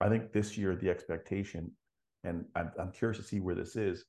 [0.01, 1.73] I think this year the expectation
[2.23, 4.05] and I'm, I'm curious to see where this is.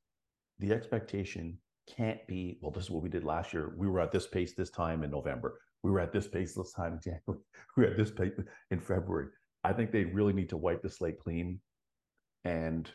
[0.60, 3.74] The expectation can't be, well, this is what we did last year.
[3.78, 6.74] We were at this pace this time in November we were at this pace this
[6.74, 7.44] time in January.
[7.76, 8.34] We were at this pace
[8.72, 9.28] in February.
[9.64, 11.60] I think they really need to wipe the slate clean
[12.46, 12.90] and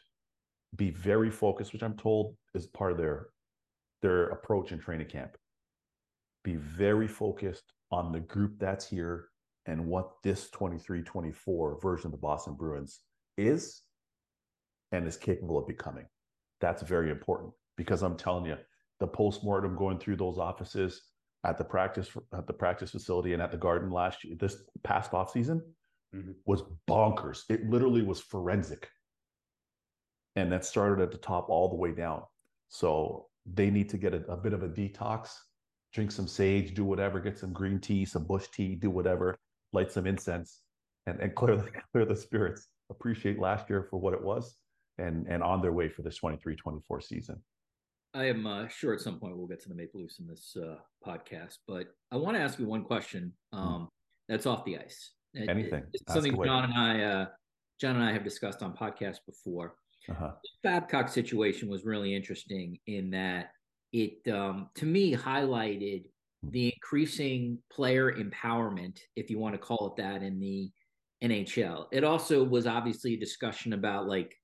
[0.76, 3.28] be very focused, which I'm told is part of their
[4.02, 5.36] their approach in training camp.
[6.44, 9.28] Be very focused on the group that's here
[9.66, 13.00] and what this 23-24 version of the Boston Bruins
[13.38, 13.82] is
[14.90, 16.06] and is capable of becoming.
[16.60, 18.56] That's very important because I'm telling you,
[19.00, 21.02] the postmortem going through those offices,
[21.44, 25.12] at the practice at the practice facility and at the garden last year, this past
[25.12, 25.60] off season
[26.14, 26.32] mm-hmm.
[26.46, 27.42] was bonkers.
[27.48, 28.88] It literally was forensic.
[30.36, 32.22] And that started at the top all the way down.
[32.68, 35.30] So they need to get a, a bit of a detox,
[35.92, 39.36] drink some sage, do whatever, get some green tea, some bush tea, do whatever,
[39.72, 40.60] light some incense,
[41.06, 42.68] and, and clear the clear the spirits.
[42.90, 44.56] Appreciate last year for what it was
[44.98, 47.42] and and on their way for this 23-24 season.
[48.14, 50.54] I am uh, sure at some point we'll get to the Maple Leafs in this
[50.56, 50.76] uh,
[51.06, 53.58] podcast, but I want to ask you one question hmm.
[53.58, 53.88] um,
[54.28, 55.12] that's off the ice.
[55.34, 55.80] Anything.
[55.80, 57.26] It, it's something John and I, uh,
[57.80, 59.76] John and I have discussed on podcasts before.
[60.10, 60.32] Uh-huh.
[60.42, 63.50] The Babcock situation was really interesting in that
[63.92, 66.04] it, um, to me, highlighted
[66.42, 66.50] hmm.
[66.50, 70.70] the increasing player empowerment, if you want to call it that, in the
[71.22, 71.86] NHL.
[71.92, 74.36] It also was obviously a discussion about like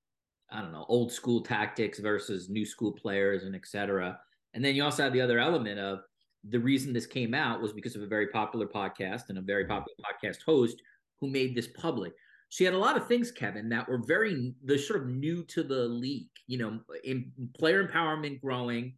[0.51, 4.19] I don't know, old school tactics versus new school players and et cetera.
[4.55, 6.01] And then you also have the other element of
[6.49, 9.65] the reason this came out was because of a very popular podcast and a very
[9.65, 9.75] mm-hmm.
[9.75, 10.81] popular podcast host
[11.21, 12.13] who made this public.
[12.59, 15.63] You had a lot of things, Kevin, that were very the sort of new to
[15.63, 16.29] the league.
[16.47, 18.95] You know, in player empowerment growing,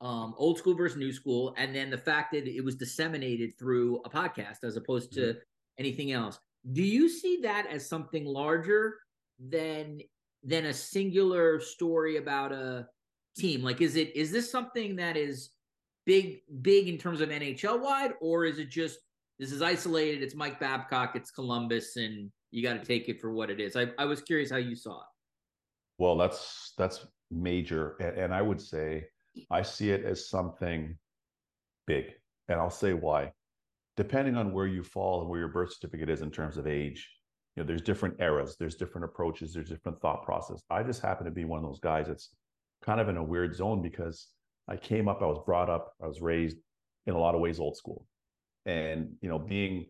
[0.00, 4.00] um, old school versus new school, and then the fact that it was disseminated through
[4.04, 5.38] a podcast as opposed to mm-hmm.
[5.78, 6.38] anything else.
[6.72, 8.98] Do you see that as something larger
[9.38, 10.00] than
[10.42, 12.86] than a singular story about a
[13.36, 13.62] team?
[13.62, 15.50] Like, is it is this something that is
[16.06, 18.98] big big in terms of NHL wide, or is it just
[19.38, 20.22] this is isolated?
[20.22, 23.76] It's Mike Babcock, it's Columbus, and you got to take it for what it is.
[23.76, 25.06] I, I was curious how you saw it.
[25.98, 29.04] Well, that's that's major, and, and I would say
[29.50, 30.96] I see it as something
[31.86, 32.06] big,
[32.48, 33.32] and I'll say why.
[33.96, 37.08] Depending on where you fall and where your birth certificate is in terms of age,
[37.54, 40.62] you know, there's different eras, there's different approaches, there's different thought process.
[40.70, 42.30] I just happen to be one of those guys that's
[42.82, 44.28] kind of in a weird zone because
[44.68, 46.56] I came up, I was brought up, I was raised
[47.06, 48.06] in a lot of ways old school.
[48.66, 49.86] And, you know, being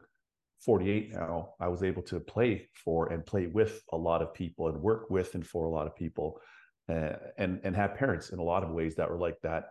[0.65, 4.69] 48 now, I was able to play for and play with a lot of people
[4.69, 6.41] and work with and for a lot of people
[6.89, 9.65] uh, and, and have parents in a lot of ways that were like that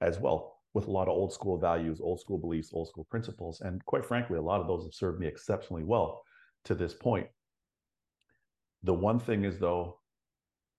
[0.00, 3.60] as well, with a lot of old school values, old school beliefs, old school principles.
[3.60, 6.22] And quite frankly, a lot of those have served me exceptionally well
[6.66, 7.26] to this point.
[8.82, 9.98] The one thing is, though,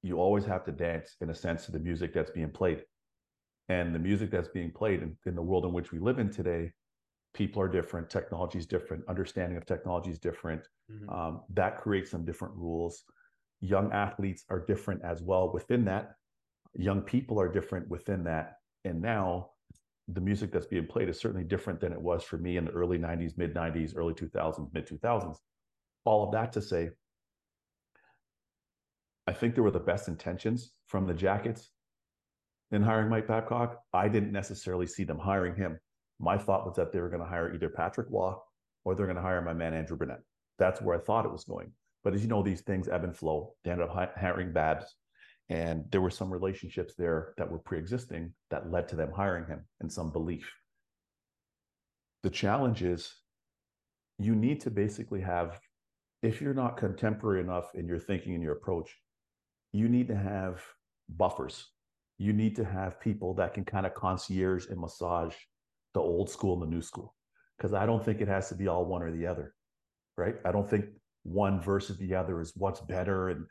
[0.02, 2.84] you always have to dance in a sense to the music that's being played.
[3.70, 6.32] And the music that's being played in, in the world in which we live in
[6.32, 6.72] today,
[7.34, 10.62] people are different, technology is different, understanding of technology is different.
[10.92, 11.10] Mm-hmm.
[11.10, 13.04] Um, that creates some different rules.
[13.62, 16.14] Young athletes are different as well within that.
[16.76, 18.54] Young people are different within that.
[18.86, 19.52] And now
[20.08, 22.72] the music that's being played is certainly different than it was for me in the
[22.72, 25.36] early 90s, mid 90s, early 2000s, mid 2000s.
[26.06, 26.90] All of that to say,
[29.28, 31.70] I think there were the best intentions from the Jackets
[32.72, 33.82] in hiring Mike Babcock.
[33.94, 35.78] I didn't necessarily see them hiring him.
[36.20, 38.42] My thought was that they were going to hire either Patrick Waugh
[38.84, 40.24] or they're going to hire my man Andrew Brunette.
[40.58, 41.72] That's where I thought it was going.
[42.04, 43.54] But as you know, these things ebb and flow.
[43.64, 44.96] They ended up hiring Babs,
[45.50, 49.66] and there were some relationships there that were pre-existing that led to them hiring him
[49.82, 50.50] and some belief.
[52.24, 53.14] The challenge is
[54.18, 55.60] you need to basically have,
[56.24, 58.96] if you're not contemporary enough in your thinking and your approach,
[59.74, 60.64] you need to have
[61.10, 61.68] buffers.
[62.18, 65.36] You need to have people that can kind of concierge and massage
[65.98, 67.16] the old school and the new school.
[67.58, 69.56] Because I don't think it has to be all one or the other,
[70.16, 70.36] right?
[70.46, 70.86] I don't think
[71.24, 73.30] one versus the other is what's better.
[73.30, 73.46] And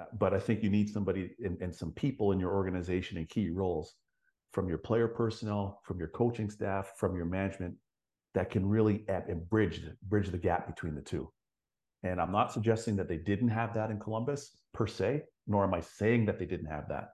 [0.00, 3.26] uh, but I think you need somebody and, and some people in your organization in
[3.26, 3.94] key roles
[4.52, 7.74] from your player personnel, from your coaching staff, from your management
[8.34, 11.30] that can really add and bridge bridge the gap between the two.
[12.02, 15.72] And I'm not suggesting that they didn't have that in Columbus per se, nor am
[15.72, 17.10] I saying that they didn't have that.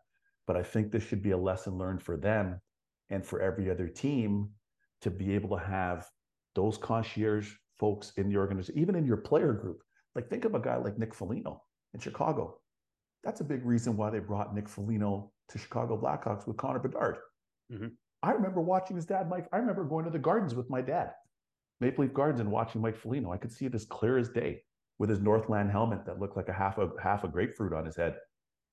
[0.46, 2.60] But I think this should be a lesson learned for them
[3.10, 4.48] and for every other team
[5.02, 6.06] to be able to have
[6.54, 9.82] those concierge folks in the organization, even in your player group.
[10.14, 11.62] Like think of a guy like Nick Foligno
[11.94, 12.58] in Chicago.
[13.24, 17.16] That's a big reason why they brought Nick Foligno to Chicago Blackhawks with Connor Bedard.
[17.72, 17.88] Mm-hmm.
[18.22, 19.48] I remember watching his dad, Mike.
[19.52, 21.12] I remember going to the gardens with my dad,
[21.80, 23.32] Maple Leaf Gardens, and watching Mike Foligno.
[23.32, 24.62] I could see it as clear as day
[24.98, 27.96] with his Northland helmet that looked like a half a half a grapefruit on his
[27.96, 28.16] head,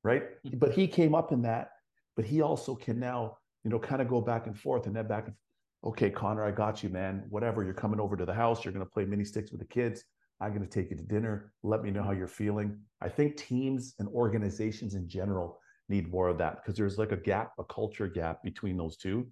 [0.03, 0.23] right?
[0.45, 0.57] Mm-hmm.
[0.59, 1.71] But he came up in that.
[2.15, 5.07] But he also can now, you know, kind of go back and forth and then
[5.07, 5.35] back and
[5.83, 7.25] okay, Connor, I got you, man.
[7.29, 8.63] Whatever, you're coming over to the house.
[8.63, 10.03] You're going to play mini sticks with the kids.
[10.41, 11.53] I'm going to take you to dinner.
[11.63, 12.79] Let me know how you're feeling.
[13.01, 17.17] I think teams and organizations in general need more of that because there's like a
[17.17, 19.27] gap, a culture gap between those two.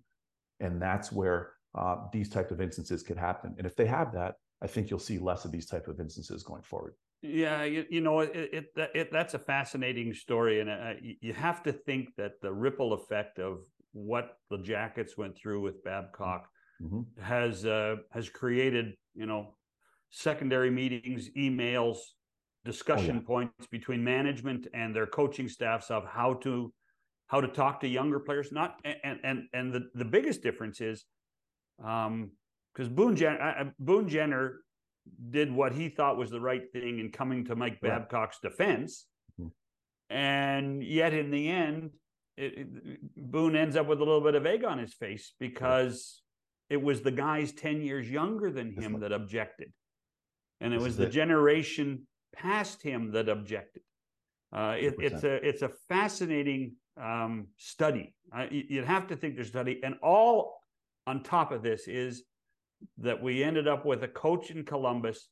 [0.60, 3.56] And that's where uh, these type of instances could happen.
[3.58, 6.44] And if they have that, I think you'll see less of these type of instances
[6.44, 6.96] going forward.
[7.22, 11.64] Yeah, you, you know, it, it, it, that's a fascinating story, and uh, you have
[11.64, 13.64] to think that the ripple effect of
[13.98, 16.48] what the Jackets went through with Babcock
[16.82, 17.02] mm-hmm.
[17.22, 19.56] has uh, has created, you know,
[20.12, 21.98] secondary meetings, emails,
[22.64, 23.28] discussion oh, yeah.
[23.28, 26.72] points between management and their coaching staffs of how to
[27.28, 28.52] how to talk to younger players.
[28.52, 31.06] Not and and and the the biggest difference is,
[31.84, 32.32] um,
[32.74, 34.62] because Boone Jenner, Boone Jenner
[35.30, 37.82] did what he thought was the right thing in coming to Mike.
[37.82, 39.08] Babcock's defense,
[39.40, 39.50] mm-hmm.
[40.16, 41.92] and yet in the end,
[42.38, 46.22] it, it, Boone ends up with a little bit of egg on his face because
[46.70, 49.72] it was the guys 10 years younger than him that objected.
[50.62, 53.84] And it was the generation past him that objected.
[54.54, 58.16] Uh, it, it's a it's a fascinating um, study.
[58.36, 60.62] Uh, you'd have to think there's study, and all
[61.06, 62.24] on top of this is
[62.98, 65.30] that we ended up with a coach in Columbus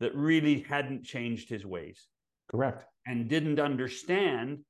[0.00, 2.08] that really hadn't changed his ways.
[2.50, 2.84] Correct.
[3.06, 4.60] And didn't understand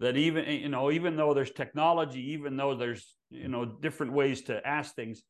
[0.00, 4.42] that even you know even though there's technology even though there's you know different ways
[4.42, 5.22] to ask things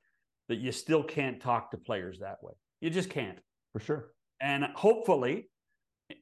[0.48, 2.52] that you still can't talk to players that way.
[2.80, 3.38] You just can't.
[3.72, 4.12] For sure.
[4.40, 5.48] And hopefully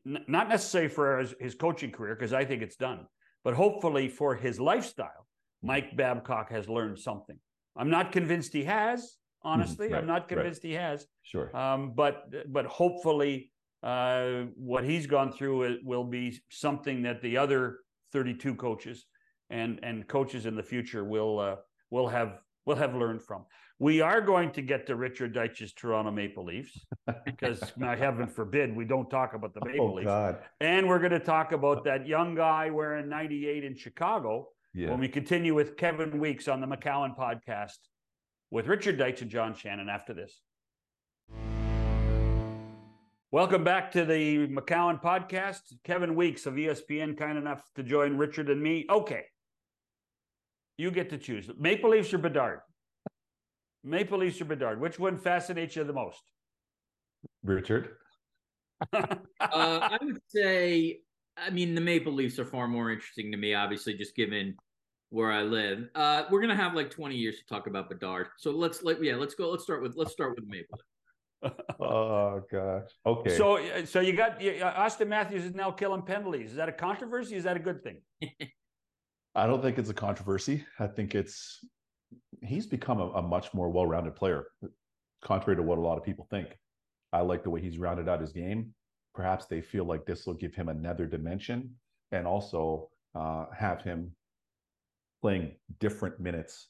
[0.04, 3.06] not necessarily for his, his coaching career because i think it's done
[3.42, 5.26] but hopefully for his lifestyle
[5.62, 7.38] mike babcock has learned something.
[7.76, 9.88] I'm not convinced he has honestly.
[9.88, 10.70] Right, i'm not convinced right.
[10.70, 11.06] he has.
[11.22, 11.54] Sure.
[11.56, 13.50] Um, but but hopefully
[13.82, 17.78] uh, what he's gone through will be something that the other
[18.12, 19.06] 32 coaches
[19.50, 21.56] and and coaches in the future will uh,
[21.90, 23.44] will have will have learned from.
[23.80, 26.84] We are going to get to Richard Deitsch's Toronto Maple Leafs
[27.24, 30.06] because, now, heaven forbid, we don't talk about the Maple oh, Leafs.
[30.06, 30.38] God.
[30.60, 34.90] And we're going to talk about that young guy wearing 98 in Chicago yeah.
[34.90, 37.78] when we continue with Kevin Weekes on the McCown podcast
[38.50, 40.40] with Richard Deitch and John Shannon after this.
[43.30, 45.60] Welcome back to the McCown podcast.
[45.84, 48.86] Kevin Weekes of ESPN, kind enough to join Richard and me.
[48.88, 49.24] Okay.
[50.78, 52.60] You get to choose Maple Leafs or Bedard?
[53.84, 54.80] Maple Leafs or Bedard?
[54.80, 56.22] Which one fascinates you the most?
[57.44, 57.96] Richard.
[58.94, 59.04] uh,
[59.40, 61.00] I would say,
[61.36, 64.56] I mean, the Maple Leafs are far more interesting to me, obviously, just given
[65.10, 65.90] where I live.
[65.94, 68.28] Uh, we're gonna have like 20 years to talk about Bedard.
[68.38, 69.50] So let's like yeah, let's go.
[69.50, 70.78] Let's start with let's start with Maple
[71.80, 72.90] oh gosh.
[73.06, 73.36] Okay.
[73.36, 76.50] So so you got you, Auston Matthews is now killing penalties.
[76.50, 77.36] Is that a controversy?
[77.36, 78.00] Is that a good thing?
[79.34, 80.64] I don't think it's a controversy.
[80.78, 81.64] I think it's
[82.42, 84.46] he's become a, a much more well-rounded player,
[85.22, 86.48] contrary to what a lot of people think.
[87.12, 88.74] I like the way he's rounded out his game.
[89.14, 91.74] Perhaps they feel like this will give him another dimension
[92.12, 94.12] and also uh, have him
[95.20, 96.68] playing different minutes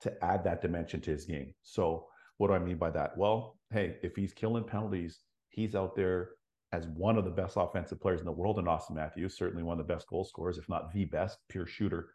[0.00, 1.54] to add that dimension to his game.
[1.62, 2.06] So
[2.40, 3.18] what do I mean by that?
[3.18, 5.18] Well, hey, if he's killing penalties,
[5.50, 6.30] he's out there
[6.72, 9.78] as one of the best offensive players in the world in Auston Matthews, certainly one
[9.78, 12.14] of the best goal scorers, if not the best pure shooter.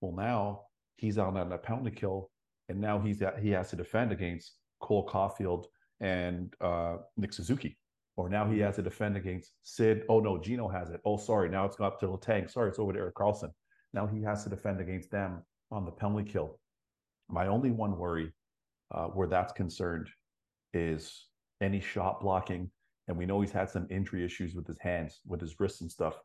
[0.00, 0.62] Well, now
[0.96, 2.30] he's out on a penalty kill,
[2.70, 5.66] and now he's at, he has to defend against Cole Caufield
[6.00, 7.76] and uh, Nick Suzuki.
[8.16, 10.04] Or now he has to defend against Sid.
[10.08, 11.02] Oh no, Gino has it.
[11.04, 11.50] Oh, sorry.
[11.50, 12.50] Now it's gone up to Letang.
[12.50, 13.50] Sorry, it's over to Erik Karlsson.
[13.92, 16.58] Now he has to defend against them on the penalty kill.
[17.28, 18.32] My only one worry
[18.92, 20.08] uh, where that's concerned
[20.74, 21.26] is
[21.60, 22.70] any shot blocking.
[23.08, 25.90] And we know he's had some injury issues with his hands, with his wrists and
[25.90, 26.20] stuff.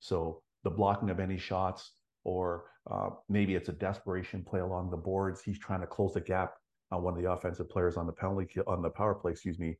[0.00, 1.92] So the blocking of any shots,
[2.24, 5.40] or uh, maybe it's a desperation play along the boards.
[5.40, 6.54] He's trying to close the gap
[6.92, 9.58] on one of the offensive players on the penalty kill, on the power play, excuse
[9.58, 9.76] me,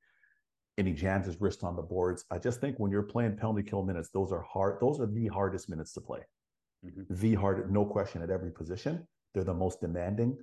[0.78, 2.24] and he jams his wrist on the boards.
[2.30, 4.78] I just think when you're playing penalty kill minutes, those are hard.
[4.80, 6.20] Those are the hardest minutes to play.
[6.84, 7.14] Mm-hmm.
[7.14, 9.06] The hard, no question, at every position.
[9.34, 10.38] They're the most demanding.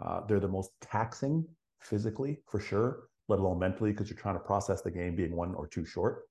[0.00, 1.44] Uh, they're the most taxing
[1.80, 5.54] physically, for sure, let alone mentally, because you're trying to process the game being one
[5.54, 6.22] or two short.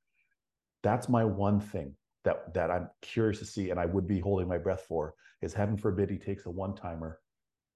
[0.83, 4.47] That's my one thing that that I'm curious to see, and I would be holding
[4.47, 5.13] my breath for.
[5.41, 7.19] Is heaven forbid he takes a one timer,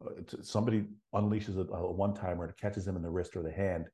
[0.05, 3.51] uh, somebody unleashes a, a one timer and catches him in the wrist or the
[3.51, 3.87] hand.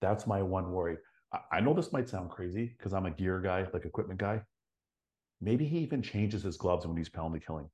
[0.00, 0.96] That's my one worry.
[1.32, 4.42] I, I know this might sound crazy because I'm a gear guy, like equipment guy.
[5.40, 7.68] Maybe he even changes his gloves when he's penalty killing.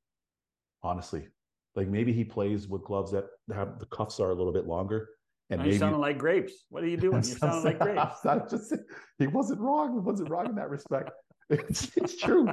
[0.83, 1.29] Honestly,
[1.77, 5.09] like maybe he plays with gloves that have the cuffs are a little bit longer.
[5.51, 6.65] And you sounding like grapes.
[6.69, 7.17] What are you doing?
[7.27, 8.25] You sound like grapes.
[8.25, 8.75] I just
[9.19, 9.93] he wasn't wrong.
[9.93, 11.11] He wasn't wrong in that respect.
[11.53, 12.47] It's, it's true.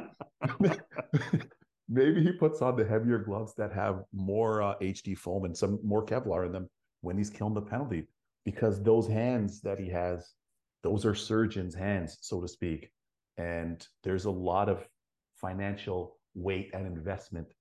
[1.88, 5.78] maybe he puts on the heavier gloves that have more uh, HD foam and some
[5.84, 6.68] more Kevlar in them
[7.02, 8.08] when he's killing the penalty,
[8.44, 10.34] because those hands that he has,
[10.82, 12.90] those are surgeons' hands, so to speak.
[13.38, 14.88] And there's a lot of
[15.36, 17.54] financial weight and investment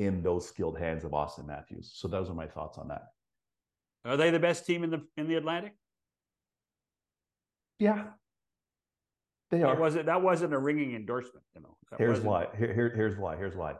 [0.00, 1.92] in those skilled hands of Auston Matthews.
[1.94, 3.02] So those are my thoughts on that.
[4.06, 5.74] Are they the best team in the in the Atlantic?
[7.78, 8.04] Yeah,
[9.50, 9.74] they are.
[9.74, 11.76] That wasn't that wasn't a ringing endorsement, you know.
[11.90, 12.46] That here's why.
[12.56, 13.36] Here, here, here's why.
[13.36, 13.74] Here's why.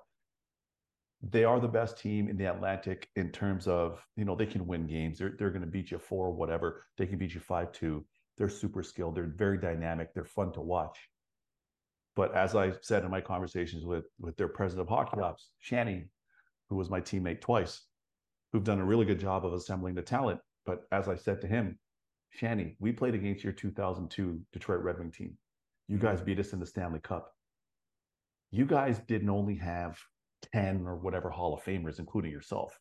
[1.22, 4.66] They are the best team in the Atlantic in terms of you know they can
[4.66, 5.18] win games.
[5.18, 6.84] They're they're going to beat you four whatever.
[6.98, 8.04] They can beat you five two.
[8.36, 9.14] They're super skilled.
[9.14, 10.12] They're very dynamic.
[10.12, 10.98] They're fun to watch.
[12.14, 16.04] But as I said in my conversations with with their president of hockey ops, Shanny,
[16.70, 17.82] who was my teammate twice,
[18.52, 20.40] who've done a really good job of assembling the talent.
[20.64, 21.78] But as I said to him,
[22.30, 25.36] Shanny, we played against your 2002 Detroit Red Wing team.
[25.88, 27.32] You guys beat us in the Stanley Cup.
[28.52, 29.98] You guys didn't only have
[30.52, 32.78] 10 or whatever Hall of Famers, including yourself.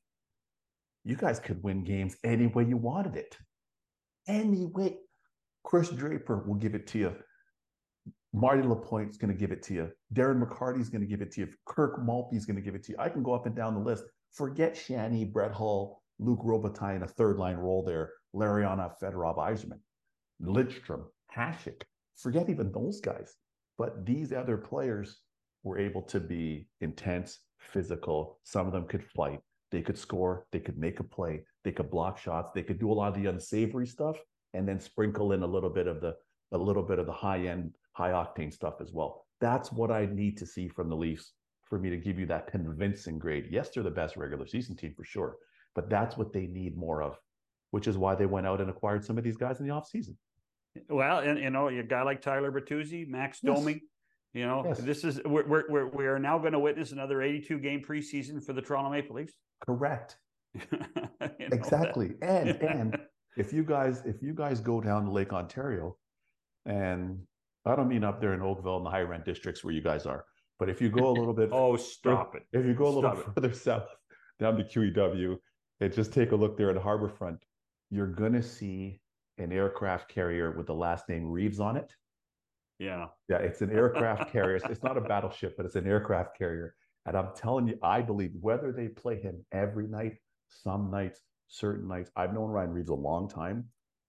[1.03, 3.37] You guys could win games any way you wanted it.
[4.27, 4.97] Any way.
[5.63, 7.15] Chris Draper will give it to you.
[8.33, 9.91] Marty Lapointe's going to give it to you.
[10.13, 11.47] Darren McCarty is going to give it to you.
[11.65, 12.97] Kirk Maltby is going to give it to you.
[12.99, 14.03] I can go up and down the list.
[14.33, 19.79] Forget Shanny, Brett Hull, Luc Robitaille in a third line role there, Larionov, Fedorov, Yzerman,
[20.43, 21.05] Lidstrom,
[21.35, 21.81] Hasek.
[22.15, 23.35] Forget even those guys.
[23.77, 25.21] But these other players
[25.63, 28.39] were able to be intense, physical.
[28.43, 29.39] Some of them could fight.
[29.71, 30.45] They could score.
[30.51, 31.43] They could make a play.
[31.63, 32.51] They could block shots.
[32.53, 34.17] They could do a lot of the unsavory stuff,
[34.53, 36.15] and then sprinkle in a little bit of the
[36.51, 39.25] a little bit of the high end, high octane stuff as well.
[39.41, 41.33] That's what I need to see from the Leafs
[41.63, 43.47] for me to give you that convincing grade.
[43.49, 45.37] Yes, they're the best regular season team for sure,
[45.75, 47.17] but that's what they need more of,
[47.71, 50.15] which is why they went out and acquired some of these guys in the offseason.
[50.89, 53.55] Well, and you know, a guy like Tyler Bertuzzi, Max yes.
[53.55, 53.81] Domi,
[54.33, 54.79] you know, yes.
[54.79, 58.53] this is we're, we're we are now going to witness another 82 game preseason for
[58.53, 59.33] the Toronto Maple Leafs.
[59.65, 60.17] Correct.
[61.39, 62.13] exactly.
[62.21, 62.47] That.
[62.47, 62.97] And and
[63.37, 65.97] if you guys if you guys go down to Lake Ontario,
[66.65, 67.19] and
[67.65, 70.05] I don't mean up there in Oakville and the high rent districts where you guys
[70.05, 70.25] are,
[70.57, 72.43] but if you go a little bit, oh, stop it!
[72.53, 73.55] If you go a little stop further it.
[73.55, 73.87] south
[74.39, 75.37] down to QEW,
[75.81, 77.39] and just take a look there at Harborfront,
[77.89, 79.01] you're gonna see
[79.37, 81.93] an aircraft carrier with the last name Reaves on it.
[82.79, 84.59] Yeah, yeah, it's an aircraft carrier.
[84.69, 86.75] It's not a battleship, but it's an aircraft carrier.
[87.05, 91.87] And I'm telling you, I believe whether they play him every night, some nights, certain
[91.87, 92.11] nights.
[92.15, 93.65] I've known Ryan Reaves a long time.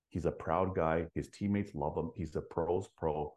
[0.09, 1.07] He's a proud guy.
[1.15, 2.11] His teammates love him.
[2.17, 3.33] He's a pros pro.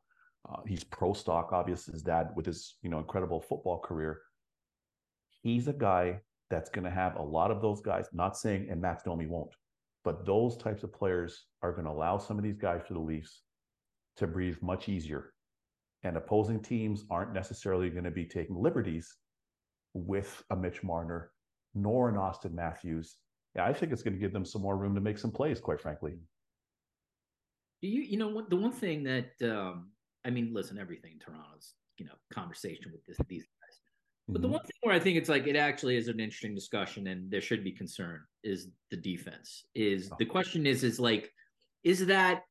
[0.48, 4.22] Uh, he's pro stock, obviously, his dad with his you know incredible football career.
[5.42, 8.08] He's a guy that's going to have a lot of those guys.
[8.14, 9.56] Not saying and Max Domi won't,
[10.04, 13.00] but those types of players are going to allow some of these guys for the
[13.00, 13.42] Leafs
[14.18, 15.34] to breathe much easier.
[16.04, 19.16] And opposing teams aren't necessarily going to be taking liberties
[19.94, 21.32] with a Mitch Marner
[21.74, 23.18] nor an Auston Matthews.
[23.56, 25.60] Yeah, I think it's going to give them some more room to make some plays,
[25.60, 26.16] quite frankly.
[27.82, 29.90] You you know the one thing that um,
[30.26, 33.80] I mean, listen, everything in Toronto's you know conversation with this, these guys,
[34.28, 34.42] but mm-hmm.
[34.42, 37.30] the one thing where I think it's like it actually is an interesting discussion and
[37.30, 39.66] there should be concern is the defense.
[39.76, 40.16] Is oh.
[40.20, 41.32] the question is is like
[41.84, 42.44] is that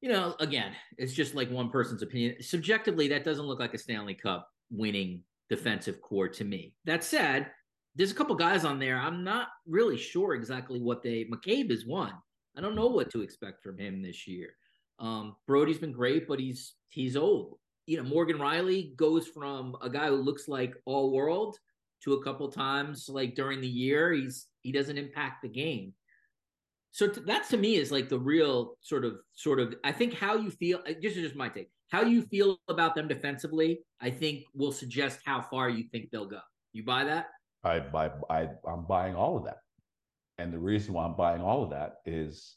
[0.00, 3.78] you know again it's just like one person's opinion subjectively that doesn't look like a
[3.78, 6.74] Stanley Cup winning defensive core to me.
[6.86, 7.50] That said,
[7.94, 8.98] there's a couple guys on there.
[8.98, 11.26] I'm not really sure exactly what they.
[11.26, 12.14] McCabe is one.
[12.56, 14.54] I don't know what to expect from him this year.
[14.98, 17.58] Um, Brodie's been great, but he's he's old.
[17.86, 21.56] You know, Morgan Rielly goes from a guy who looks like all world
[22.04, 25.94] to a couple times like during the year he's he doesn't impact the game.
[26.90, 30.14] So t- that to me is like the real sort of sort of I think
[30.14, 30.80] how you feel.
[30.84, 31.70] This is just my take.
[31.90, 36.26] How you feel about them defensively, I think will suggest how far you think they'll
[36.26, 36.40] go.
[36.72, 37.26] You buy that?
[37.64, 38.10] I buy.
[38.30, 39.58] I I'm buying all of that,
[40.38, 42.56] and the reason why I'm buying all of that is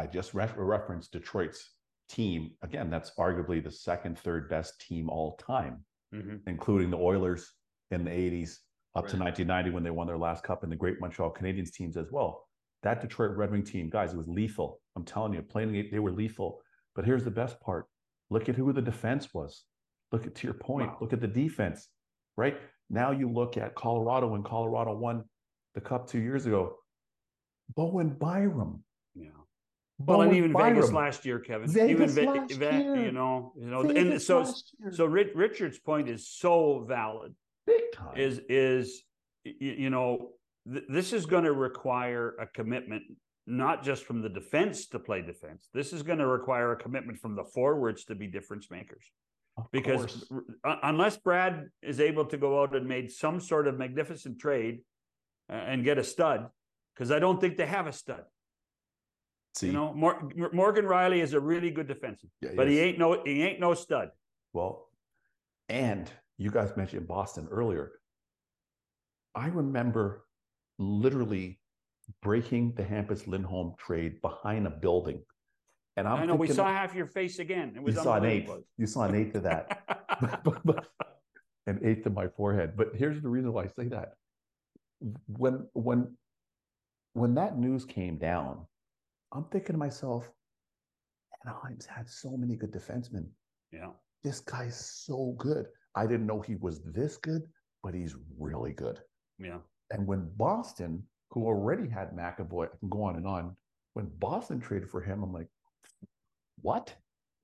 [0.00, 1.74] I just re- referenced Detroit's
[2.08, 2.90] team again.
[2.90, 5.84] That's arguably the second, third best team all time,
[6.14, 6.36] mm-hmm.
[6.46, 7.52] including the Oilers
[7.90, 8.56] in the '80s
[8.96, 9.10] up right.
[9.10, 12.10] to 1990 when they won their last cup, and the great Montreal Canadiens teams as
[12.10, 12.46] well.
[12.82, 14.80] That Detroit Red Wing team, guys, it was lethal.
[14.96, 16.62] I'm telling you, playing they were lethal.
[16.94, 17.84] But here's the best part:
[18.30, 19.64] look at who the defense was.
[20.12, 20.88] Look at to your point.
[20.88, 20.98] Wow.
[21.02, 21.88] Look at the defense,
[22.38, 22.56] right?
[22.88, 25.24] Now you look at Colorado when Colorado won
[25.74, 26.76] the cup two years ago.
[27.76, 28.82] Bowen Byram.
[29.14, 29.28] Yeah.
[30.06, 30.74] Well, and even Byram.
[30.76, 31.68] Vegas last year, Kevin.
[31.70, 32.96] Vegas even last Ve- year.
[32.96, 34.54] you know, you know, Vegas and so
[34.90, 37.34] so Richard's point is so valid.
[37.66, 38.16] Big time.
[38.16, 39.02] Is is
[39.44, 40.30] you know
[40.70, 43.02] th- this is going to require a commitment
[43.46, 45.68] not just from the defense to play defense.
[45.74, 49.04] This is going to require a commitment from the forwards to be difference makers.
[49.58, 50.78] Of because course.
[50.82, 54.80] unless Brad is able to go out and made some sort of magnificent trade
[55.50, 56.46] uh, and get a stud,
[56.94, 58.22] because I don't think they have a stud.
[59.54, 62.98] See, you know, Mor- Morgan Rielly is a really good defenseman, yeah, but he ain't
[62.98, 64.10] no he ain't no stud.
[64.52, 64.88] Well,
[65.68, 67.92] and you guys mentioned Boston earlier.
[69.34, 70.24] I remember
[70.78, 71.60] literally
[72.22, 75.22] breaking the Hampus Lindholm trade behind a building.
[75.96, 77.72] And I'm I know we saw half your face again.
[77.76, 78.50] It was you saw an eighth.
[78.78, 79.82] You saw an eighth of that.
[81.66, 82.76] an eighth of my forehead.
[82.76, 84.14] But here's the reason why I say that.
[85.26, 86.16] When when
[87.14, 88.66] when that news came down,
[89.32, 90.30] I'm thinking to myself,
[91.44, 93.26] Anaheim's had so many good defensemen.
[93.72, 93.90] Yeah.
[94.22, 95.66] This guy's so good.
[95.94, 97.42] I didn't know he was this good,
[97.82, 99.00] but he's really good.
[99.38, 99.58] Yeah.
[99.90, 102.66] And when Boston who already had McAvoy.
[102.66, 103.56] I can go on and on.
[103.94, 105.48] When Boston traded for him, I'm like,
[106.62, 106.94] what?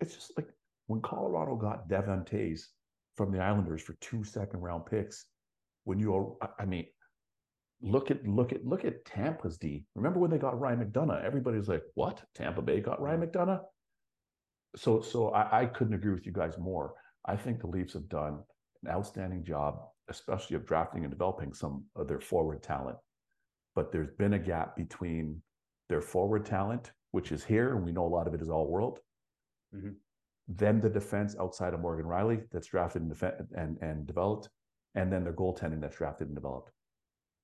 [0.00, 0.48] It's just like
[0.86, 2.62] when Colorado got Devon Toews
[3.16, 5.26] from the Islanders for two second round picks.
[5.84, 6.86] When you, all I mean,
[7.80, 9.84] look at look at look at Tampa's D.
[9.94, 11.24] Remember when they got Ryan McDonagh?
[11.24, 12.22] Everybody's like, "What?
[12.34, 13.62] Tampa Bay got Ryan McDonagh?"
[14.76, 16.94] So, so I, I couldn't agree with you guys more.
[17.24, 18.40] I think the Leafs have done
[18.84, 22.98] an outstanding job, especially of drafting and developing some of their forward talent
[23.76, 25.40] but there's been a gap between
[25.88, 28.66] their forward talent, which is here, and we know a lot of it is all
[28.66, 28.98] world,
[29.72, 29.90] mm-hmm.
[30.48, 34.48] then the defense outside of Morgan Rielly that's drafted and, def- and, and developed,
[34.94, 36.72] and then their goaltending that's drafted and developed.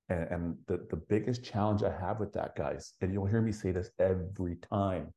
[0.09, 3.51] And, and the, the biggest challenge I have with that, guys, and you'll hear me
[3.51, 5.13] say this every time,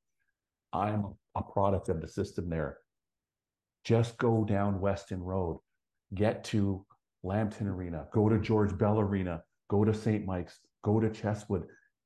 [0.72, 2.78] I'm a product of the system there.
[3.84, 5.60] Just go down Weston Road,
[6.14, 6.84] get to
[7.22, 10.24] Lambton Arena, go to George Bell Arena, go to St.
[10.24, 11.64] Mike's, go to Chesswood.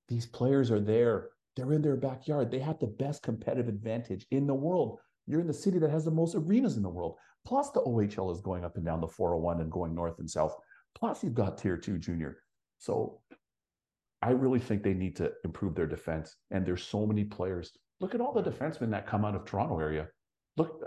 [0.08, 1.30] These players are there.
[1.56, 2.50] They're in their backyard.
[2.50, 4.98] They have the best competitive advantage in the world.
[5.26, 7.16] You're in the city that has the most arenas in the world.
[7.46, 10.54] Plus, the OHL is going up and down the 401 and going north and south.
[10.94, 12.38] Plus, you've got tier two junior.
[12.80, 13.20] So
[14.22, 16.34] I really think they need to improve their defense.
[16.50, 17.72] And there's so many players.
[18.00, 20.08] Look at all the defensemen that come out of Toronto area.
[20.56, 20.82] Look,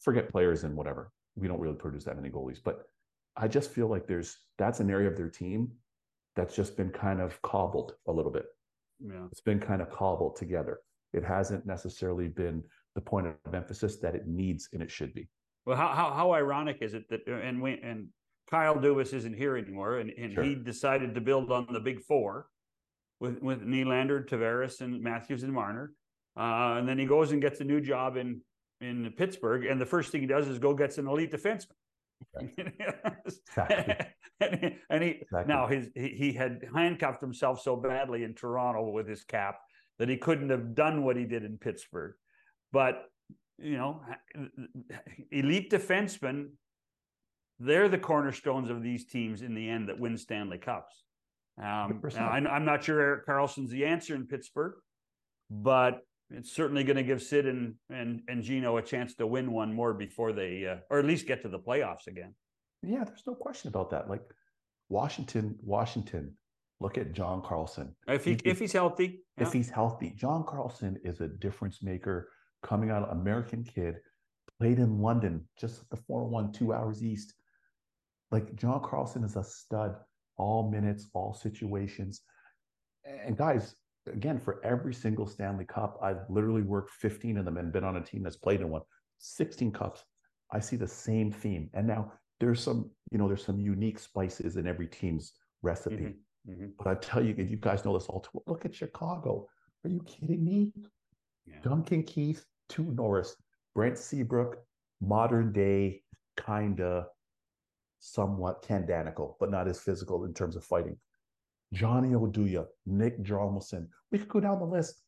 [0.00, 1.12] forget players and whatever.
[1.36, 2.84] We don't really produce that many goalies, but
[3.36, 5.70] I just feel like there's that's an area of their team
[6.34, 8.46] that's just been kind of cobbled a little bit.
[9.00, 9.26] Yeah.
[9.30, 10.80] It's been kind of cobbled together.
[11.12, 12.62] It hasn't necessarily been
[12.94, 15.28] the point of emphasis that it needs and it should be.
[15.64, 18.08] Well, how how, how ironic is it that and we and
[18.50, 20.44] Kyle Dubas isn't here anymore, and, and sure.
[20.44, 22.46] he decided to build on the big four
[23.20, 25.92] with with Nylander, Tavares, and Matthews and Marner,
[26.36, 28.40] uh, and then he goes and gets a new job in
[28.80, 31.76] in Pittsburgh, and the first thing he does is go gets an elite defenseman.
[32.56, 34.06] exactly.
[34.40, 35.52] and, and he exactly.
[35.52, 39.56] now his he, he had handcuffed himself so badly in Toronto with his cap
[39.98, 42.14] that he couldn't have done what he did in Pittsburgh.
[42.72, 43.04] But
[43.58, 44.00] you know,
[45.30, 46.50] elite defensemen,
[47.58, 51.04] they're the cornerstones of these teams in the end that win Stanley Cups.
[51.62, 54.74] Um, I'm not sure Erik Karlsson's the answer in Pittsburgh,
[55.50, 56.00] but
[56.30, 59.72] it's certainly going to give Sid and, and and Gino a chance to win one
[59.72, 62.34] more before they, uh, or at least get to the playoffs again.
[62.82, 64.08] Yeah, there's no question about that.
[64.08, 64.22] Like
[64.88, 66.36] Washington, Washington.
[66.80, 67.94] Look at John Carlson.
[68.08, 69.46] If he, he if he's healthy, yeah.
[69.46, 72.30] if he's healthy, John Carlson is a difference maker
[72.62, 73.96] coming out, American kid,
[74.58, 77.34] played in London, just the 401, two hours east.
[78.32, 79.94] Like John Carlson is a stud,
[80.36, 82.22] all minutes, all situations.
[83.04, 83.76] And guys,
[84.12, 87.96] again, for every single Stanley Cup, I've literally worked 15 of them and been on
[87.96, 88.82] a team that's played in one,
[89.18, 90.04] 16 cups.
[90.50, 91.70] I see the same theme.
[91.74, 95.96] And now there's some, you know, there's some unique spices in every team's recipe.
[95.96, 96.52] Mm-hmm.
[96.52, 96.66] Mm-hmm.
[96.78, 98.42] But I tell you, you guys know this all too.
[98.46, 99.46] Look at Chicago.
[99.84, 100.72] Are you kidding me?
[101.46, 101.56] Yeah.
[101.62, 103.36] Duncan Keith, to Norris,
[103.74, 104.56] Brent Seabrook,
[105.00, 106.02] modern day,
[106.44, 107.06] kinda,
[108.02, 108.84] somewhat Ken
[109.38, 110.96] but not as physical in terms of fighting.
[111.72, 113.86] Johnny Oduya, Nick Hjalmarsson.
[114.10, 115.02] We could go down the list.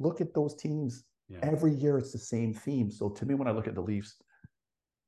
[0.00, 1.04] Look at those teams.
[1.28, 1.38] Yeah.
[1.42, 2.90] Every year it's the same theme.
[2.90, 4.16] So to me, when I look at the Leafs,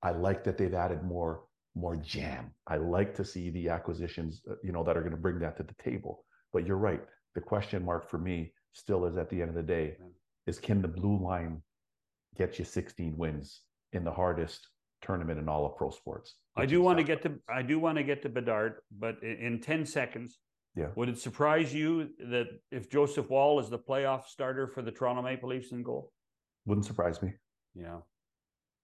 [0.03, 2.53] I like that they've added more more jam.
[2.67, 5.57] I like to see the acquisitions, uh, you know, that are going to bring that
[5.57, 6.25] to the table.
[6.53, 7.01] But you're right.
[7.35, 9.97] The question mark for me still is at the end of the day,
[10.47, 11.63] is can the blue line
[12.37, 13.63] get you 16 wins
[13.95, 14.69] in the hardest
[15.03, 16.37] tournament in all of pro sports?
[16.57, 19.61] I do want to get to I do want to get to Bedard, but in
[19.61, 20.39] 10 seconds,
[20.75, 20.87] yeah.
[20.97, 25.23] Would it surprise you that if Joseph Woll is the playoff starter for the Toronto
[25.23, 26.13] Maple Leafs in goal?
[26.65, 27.33] Wouldn't surprise me.
[27.75, 27.99] Yeah.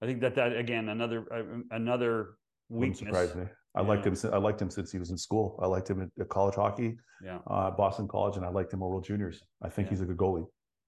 [0.03, 2.35] I think that that again another uh, another
[2.69, 3.01] weakness.
[3.01, 3.51] Wouldn't surprise me.
[3.75, 3.89] I yeah.
[3.89, 4.33] liked him.
[4.33, 5.59] I liked him since he was in school.
[5.62, 8.87] I liked him at college hockey, yeah, uh, Boston College, and I liked him at
[8.87, 9.43] World Juniors.
[9.62, 9.91] I think yeah.
[9.91, 10.47] he's a good goalie.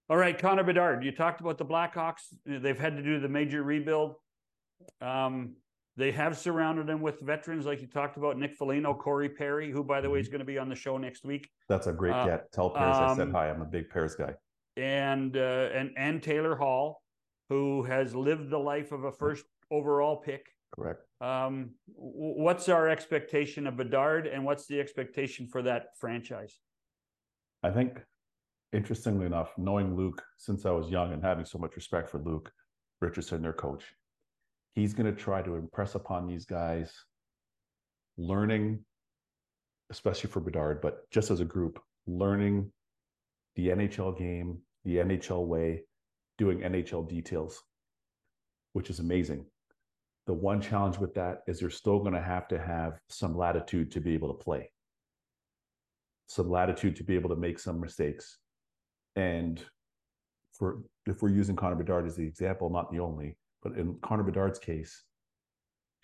[0.09, 1.05] All right, Connor Bedard.
[1.05, 2.22] You talked about the Blackhawks.
[2.45, 4.16] They've had to do the major rebuild.
[5.01, 5.57] Um,
[5.97, 9.85] they have surrounded him with veterans like you talked about, Nick Foligno, Corey Perry, who,
[9.85, 10.33] by the way, is mm-hmm.
[10.33, 11.51] going to be on the show next week.
[11.68, 12.53] That's a great uh, get.
[12.53, 13.51] Tell Paris um, I said um, hi.
[13.51, 14.35] I'm a big Paris guy.
[14.76, 17.03] And uh, and and Taylor Hall,
[17.49, 20.47] who has lived the life of a first overall pick.
[20.74, 21.03] Correct.
[21.20, 26.61] Um, what's our expectation of Bedard, and what's the expectation for that franchise?
[27.62, 28.01] I think,
[28.72, 32.51] interestingly enough, knowing Luke since I was young and having so much respect for Luke
[33.01, 33.85] Richardson, their coach,
[34.75, 36.93] he's going to try to impress upon these guys
[38.16, 38.85] learning,
[39.91, 42.71] especially for Bedard, but just as a group, learning
[43.57, 45.83] the NHL game, the NHL way,
[46.39, 47.62] doing NHL details,
[48.73, 49.45] which is amazing.
[50.27, 53.91] The one challenge with that is they're still going to have to have some latitude
[53.93, 54.71] to be able to play,
[56.29, 58.39] some latitude to be able to make some mistakes.
[59.16, 59.62] And
[60.53, 64.22] for if we're using Connor Bedard as the example, not the only, but in Connor
[64.22, 65.04] Bedard's case,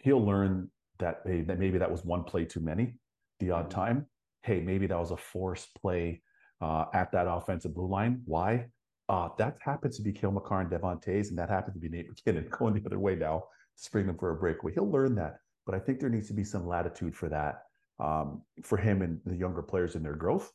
[0.01, 2.95] he'll learn that hey, that maybe that was one play too many,
[3.41, 3.81] the odd mm-hmm.
[3.81, 4.07] time.
[4.43, 6.23] Hey, maybe that was a forced play
[6.61, 8.23] uh, at that offensive blue line.
[8.25, 8.67] Why?
[9.09, 11.89] Uh, that happens to be Cale Makar and Devon Toews, and that happens to be
[11.89, 13.45] Nate MacKinnon going the other way now,
[13.77, 14.73] to spring them for a breakaway.
[14.73, 17.63] He'll learn that, but I think there needs to be some latitude for that
[17.99, 20.53] um, for him and the younger players in their growth.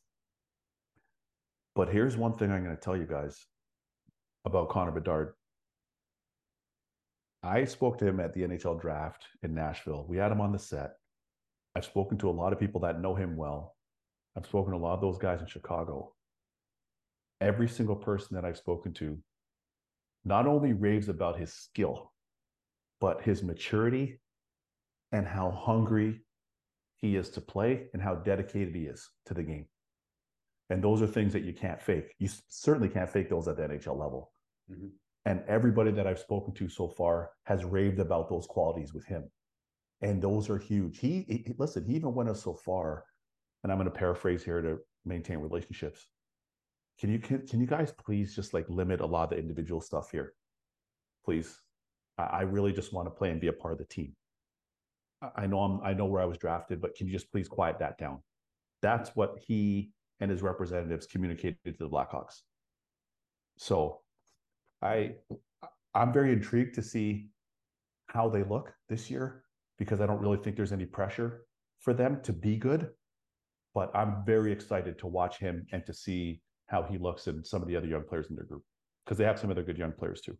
[1.74, 3.46] But here's one thing I'm going to tell you guys
[4.44, 5.34] about Connor Bedard
[7.42, 10.06] I spoke to him at the NHL draft in Nashville.
[10.08, 10.92] We had him on the set.
[11.74, 13.76] I've spoken to a lot of people that know him well.
[14.36, 16.14] I've spoken to a lot of those guys in Chicago.
[17.40, 19.18] Every single person that I've spoken to
[20.24, 22.12] not only raves about his skill,
[23.00, 24.20] but his maturity
[25.10, 26.20] and how hungry
[26.96, 29.66] he is to play and how dedicated he is to the game.
[30.70, 32.14] And those are things that you can't fake.
[32.18, 34.32] You certainly can't fake those at the NHL level.
[34.70, 34.86] Mm-hmm.
[35.24, 39.30] And everybody that I've spoken to so far has raved about those qualities with him.
[40.00, 40.98] And those are huge.
[40.98, 43.04] He, he listen, he even went us so far,
[43.62, 46.08] and I'm going to paraphrase here to maintain relationships.
[46.98, 49.80] Can you can, can you guys please just like limit a lot of the individual
[49.80, 50.34] stuff here?
[51.24, 51.60] Please.
[52.18, 54.14] I, I really just want to play and be a part of the team.
[55.36, 57.78] I know I'm I know where I was drafted, but can you just please quiet
[57.78, 58.20] that down?
[58.82, 62.42] That's what he and his representatives communicated to the Blackhawks.
[63.56, 64.01] So
[64.82, 65.12] I
[65.94, 67.28] I'm very intrigued to see
[68.06, 69.44] how they look this year
[69.78, 71.46] because I don't really think there's any pressure
[71.80, 72.90] for them to be good.
[73.74, 77.62] But I'm very excited to watch him and to see how he looks and some
[77.62, 78.62] of the other young players in their group
[79.04, 80.36] because they have some other good young players too.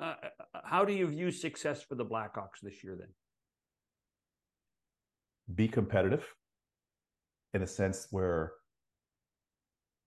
[0.00, 0.14] Uh,
[0.64, 3.08] how do you view success for the Blackhawks this year then?
[5.54, 6.24] be competitive
[7.52, 8.52] in a sense where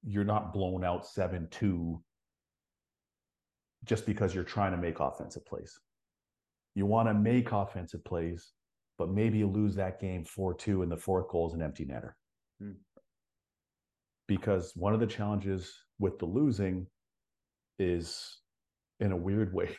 [0.04, 2.02] you're not blown out 7 2
[3.86, 5.80] just because you're trying to make offensive plays.
[6.76, 8.54] You want to make offensive plays,
[8.98, 11.86] but maybe you lose that game 4 2 and the fourth goal is an empty
[11.86, 12.12] netter.
[12.60, 12.72] Hmm.
[14.28, 16.88] Because one of the challenges with the losing
[17.80, 18.40] is,
[19.00, 19.76] in a weird way,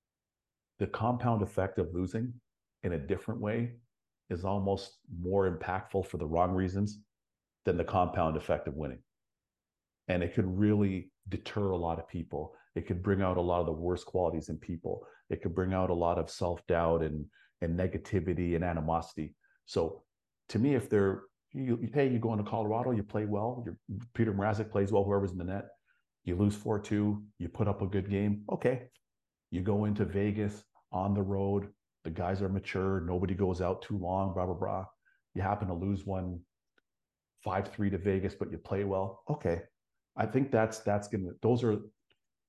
[0.78, 2.32] the compound effect of losing
[2.82, 3.72] in a different way
[4.30, 7.00] is almost more impactful for the wrong reasons
[7.64, 9.02] than the compound effect of winning.
[10.08, 12.54] And it could really deter a lot of people.
[12.74, 15.06] It could bring out a lot of the worst qualities in people.
[15.30, 17.24] It could bring out a lot of self doubt and,
[17.60, 19.34] and negativity and animosity.
[19.66, 20.02] So,
[20.50, 21.22] to me, if they're,
[21.52, 23.76] you, hey, you go into Colorado, you play well, Your
[24.14, 25.66] Petr Mrazek plays well, whoever's in the net,
[26.24, 28.42] you lose 4 2, you put up a good game.
[28.50, 28.84] Okay.
[29.50, 30.62] You go into Vegas
[30.92, 31.68] on the road,
[32.04, 33.00] the guys are mature.
[33.00, 34.32] Nobody goes out too long.
[34.34, 34.84] Blah blah blah.
[35.34, 36.40] You happen to lose one
[37.44, 39.22] five three to Vegas, but you play well.
[39.28, 39.62] Okay,
[40.18, 41.30] I think that's that's gonna.
[41.40, 41.78] Those are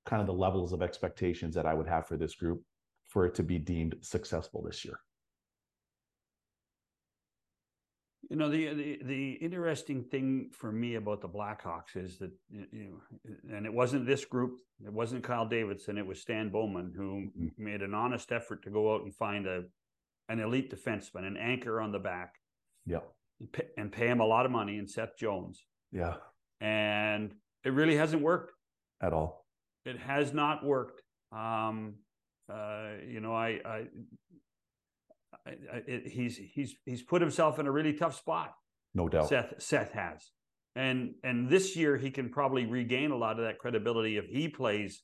[0.05, 2.63] kind of the levels of expectations that I would have for this group
[3.07, 4.99] for it to be deemed successful this year.
[8.29, 12.67] You know, the, the the interesting thing for me about the Blackhawks is that you
[12.73, 17.29] know, and it wasn't this group, it wasn't Kyle Davidson, it was Stan Bowman who
[17.37, 17.63] mm-hmm.
[17.63, 19.63] made an honest effort to go out and find a
[20.29, 22.35] an elite defenseman, an anchor on the back.
[22.85, 22.99] Yeah.
[23.39, 25.65] And pay, and pay him a lot of money and Seth Jones.
[25.91, 26.15] Yeah.
[26.61, 27.33] And
[27.65, 28.51] it really hasn't worked
[29.01, 29.45] at all.
[29.85, 31.01] It has not worked.
[31.31, 31.95] Um,
[32.51, 33.83] uh, you know, I, I
[35.45, 38.53] it, he's he's he's put himself in a really tough spot.
[38.93, 39.29] No doubt.
[39.29, 40.31] Seth Seth has,
[40.75, 44.47] and and this year he can probably regain a lot of that credibility if he
[44.47, 45.03] plays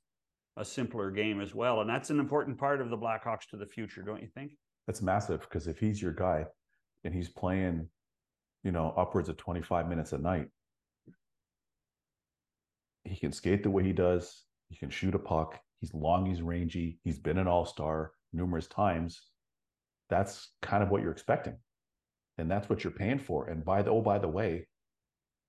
[0.58, 3.66] a simpler game as well, and that's an important part of the Blackhawks to the
[3.66, 4.52] future, don't you think?
[4.88, 6.46] That's massive because if he's your guy,
[7.04, 7.90] and he's playing,
[8.64, 10.48] you know, upwards of twenty five minutes a night,
[13.06, 14.44] he can skate the way he does.
[14.70, 15.60] He can shoot a puck.
[15.80, 16.26] He's long.
[16.26, 17.00] He's rangy.
[17.04, 19.22] He's been an all star numerous times
[20.10, 21.58] that's kind of what you're expecting.
[22.38, 23.48] And that's what you're paying for.
[23.48, 24.68] And by the oh, by the way,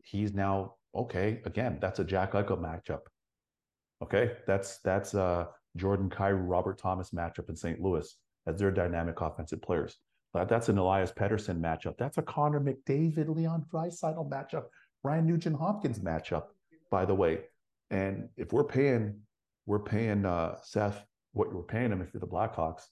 [0.02, 1.40] he's now okay.
[1.44, 3.00] Again, that's a Jack Eichel matchup.
[4.02, 4.32] Okay.
[4.46, 5.46] That's that's uh
[5.76, 7.80] Jordan Kyrou, Robert Thomas matchup in St.
[7.80, 8.14] Louis
[8.46, 9.96] as their dynamic offensive players.
[10.32, 11.96] That's an Elias Pettersson matchup.
[11.98, 14.64] That's a Connor McDavid, Leon Draisaitl matchup,
[15.02, 16.44] Ryan Nugent Hopkins matchup,
[16.90, 17.40] by the way.
[17.90, 19.20] And if we're paying,
[19.66, 22.82] we're paying uh, Seth what we're paying him if you're the Blackhawks,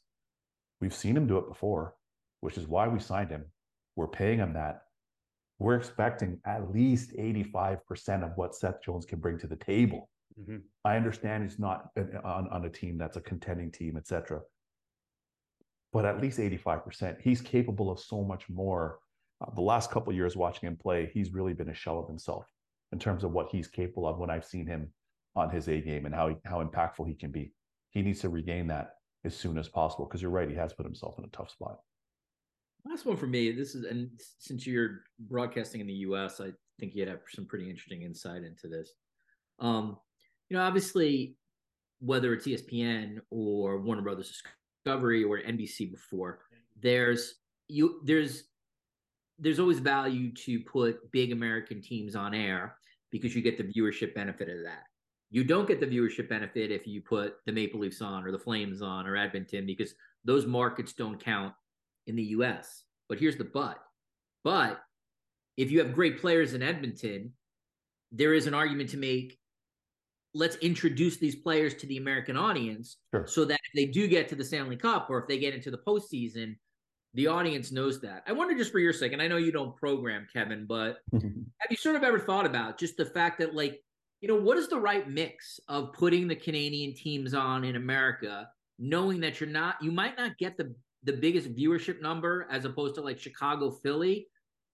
[0.85, 1.95] We've seen him do it before,
[2.41, 3.47] which is why we signed him.
[3.97, 4.83] We're paying him that.
[5.59, 10.11] We're expecting at least 85% of what Seth Jones can bring to the table.
[10.39, 10.59] Mm-hmm.
[10.85, 11.89] I understand he's not
[12.23, 14.41] on, on a team that's a contending team, etc.
[15.91, 17.21] But at least 85%.
[17.23, 18.99] He's capable of so much more.
[19.41, 22.47] Uh, the last couple years watching him play, he's really been a shell of himself
[22.93, 24.93] in terms of what he's capable of when I've seen him
[25.37, 27.53] on his A game and how he, how impactful he can be.
[27.91, 30.87] He needs to regain that as soon as possible because you're right, he has put
[30.87, 31.78] himself in a tough spot.
[32.87, 33.51] Last one for me.
[33.51, 37.70] This is, and since you're broadcasting in the U.S., I think you'd have some pretty
[37.70, 38.93] interesting insight into this.
[39.59, 39.97] Um,
[40.49, 41.37] you know, obviously,
[42.01, 44.43] whether it's ESPN or Warner Brothers
[44.85, 46.41] Discovery or NBC before,
[46.82, 47.37] there's
[47.68, 48.45] you there's
[49.39, 52.76] there's always value to put big American teams on air
[53.11, 54.85] because you get the viewership benefit of that
[55.30, 58.39] You don't get the viewership benefit if you put the Maple Leafs on or the
[58.39, 61.53] Flames on or Edmonton because those markets don't count
[62.07, 62.85] in the US.
[63.09, 63.78] But here's the but.
[64.43, 64.80] But
[65.57, 67.32] if you have great players in Edmonton,
[68.12, 69.39] there is an argument to make
[70.35, 73.26] let's introduce these players to the American audience sure.
[73.26, 75.70] so that if they do get to the Stanley Cup or if they get into
[75.70, 76.57] the postseason,
[77.15, 78.23] the audience knows that.
[78.27, 81.71] I wonder just for your sake, and I know you don't program, Kevin, but have
[81.71, 83.81] you sort of ever thought about just the fact that, like,
[84.21, 88.49] you know, what is the right mix of putting the Canadian teams on in America,
[88.79, 92.95] knowing that you're not, you might not get the the biggest viewership number as opposed
[92.95, 94.27] to like Chicago, Philly,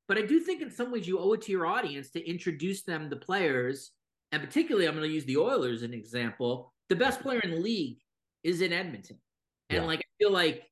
[0.07, 2.85] but I do think in some ways you owe it to your audience to introduce
[2.85, 3.91] them the players
[4.33, 6.73] and particularly I'm going to use the Oilers as an example.
[6.89, 7.99] The best player in the league
[8.43, 9.19] is in Edmonton,
[9.69, 9.87] and yeah.
[9.87, 10.63] like I feel like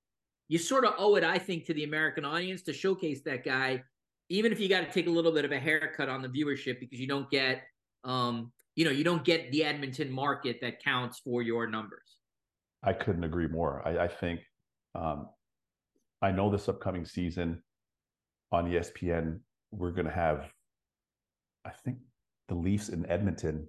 [0.49, 3.83] you sort of owe it, I think, to the American audience to showcase that guy,
[4.31, 6.81] even if you got to take a little bit of a haircut on the viewership
[6.81, 7.63] because you don't get,
[8.05, 12.17] um, you know, you don't get the Edmonton market that counts for your numbers.
[12.83, 13.87] I couldn't agree more.
[13.87, 14.41] I, I think
[14.95, 15.29] um,
[16.23, 17.63] I know this upcoming season
[18.53, 19.41] on ESPN
[19.71, 20.51] we're going to have,
[21.65, 21.99] I think
[22.49, 23.69] the Leafs in Edmonton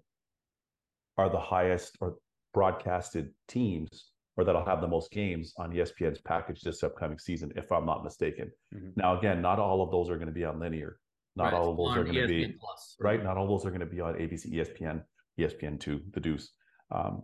[1.17, 2.15] are the highest or
[2.53, 4.08] broadcasted teams
[4.39, 8.05] or that'll have the most games on ESPN's package this upcoming season, if I'm not
[8.05, 8.49] mistaken.
[8.73, 8.91] Mm-hmm.
[8.95, 10.97] Now, again, not all of those are going to be on linear.
[11.35, 11.53] Not right.
[11.55, 12.95] all of those on are going to be Plus.
[13.01, 13.21] right.
[13.21, 15.03] Not all those are going to be on ABC, ESPN,
[15.37, 16.53] ESPN two, the Deuce.
[16.89, 17.23] Um,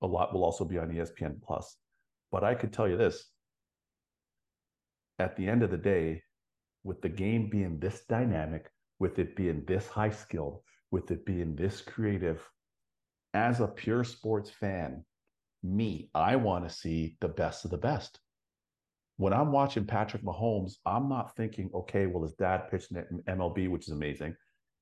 [0.00, 1.76] a lot will also be on ESPN Plus.
[2.30, 3.28] But I could tell you this:
[5.18, 6.22] at the end of the day,
[6.82, 10.60] with the game being this dynamic, with it being this high skilled,
[10.90, 12.40] with it being this creative,
[13.34, 15.04] as a pure sports fan,
[15.62, 18.20] me, I want to see the best of the best.
[19.16, 23.70] When I'm watching Patrick Mahomes, I'm not thinking, okay, well, his dad pitched in MLB,
[23.70, 24.34] which is amazing.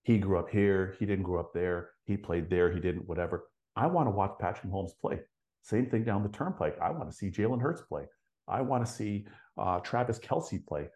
[0.04, 0.96] He grew up here.
[0.98, 1.90] He didn't grow up there.
[2.04, 2.72] He played there.
[2.72, 3.48] He didn't, whatever.
[3.76, 5.20] I want to watch Patrick Mahomes play.
[5.62, 6.78] Same thing down the turnpike.
[6.80, 8.04] I want to see Jalen Hurts play.
[8.48, 9.26] I want to see
[9.58, 10.88] uh, Travis Kelce play.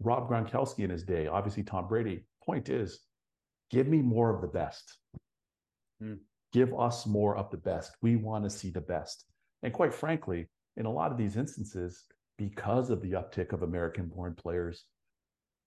[0.00, 2.24] Rob Gronkowski in his day, obviously Tom Brady.
[2.44, 3.00] Point is,
[3.70, 4.98] give me more of the best.
[6.02, 6.18] Mm.
[6.56, 7.92] Give us more of the best.
[8.00, 9.26] We want to see the best.
[9.62, 10.48] And quite frankly,
[10.78, 12.04] in a lot of these instances,
[12.38, 14.84] because of the uptick of American born players,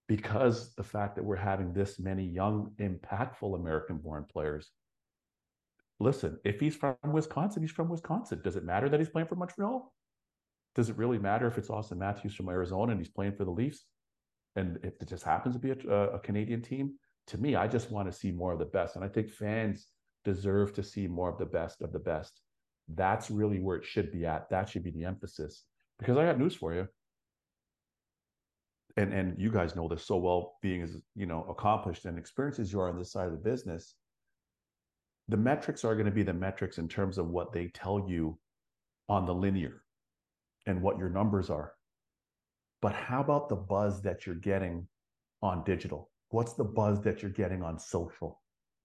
[0.08, 4.72] because the fact that we're having this many young, impactful American born players,
[6.00, 8.42] listen, if he's from Wisconsin, he's from Wisconsin.
[8.44, 9.94] Does it matter that he's playing for Montreal?
[10.74, 13.52] Does it really matter if it's Auston Matthews from Arizona and he's playing for the
[13.52, 13.86] Leafs?
[14.56, 16.94] and if it just happens to be a, a Canadian team,
[17.28, 18.96] to me, I just want to see more of the best.
[18.96, 19.88] And I think fans
[20.26, 22.42] deserve to see more of the best of the best.
[22.88, 24.50] That's really where it should be at.
[24.50, 25.64] That should be the emphasis.
[26.00, 26.88] Because I got news for you.
[28.98, 32.60] And and you guys know this so well, being as you know, accomplished and experienced
[32.60, 33.96] as you are on this side of the business.
[35.28, 38.40] The metrics are going to be the metrics in terms of what they tell you
[39.08, 39.84] on the linear
[40.66, 41.74] and what your numbers are.
[42.82, 44.88] But how about the buzz that you're getting
[45.42, 46.10] on digital?
[46.30, 48.42] What's the buzz that you're getting on social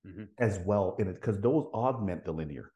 [0.06, 0.24] mm-hmm.
[0.38, 1.14] as well in it?
[1.14, 2.72] Because those augment the linear,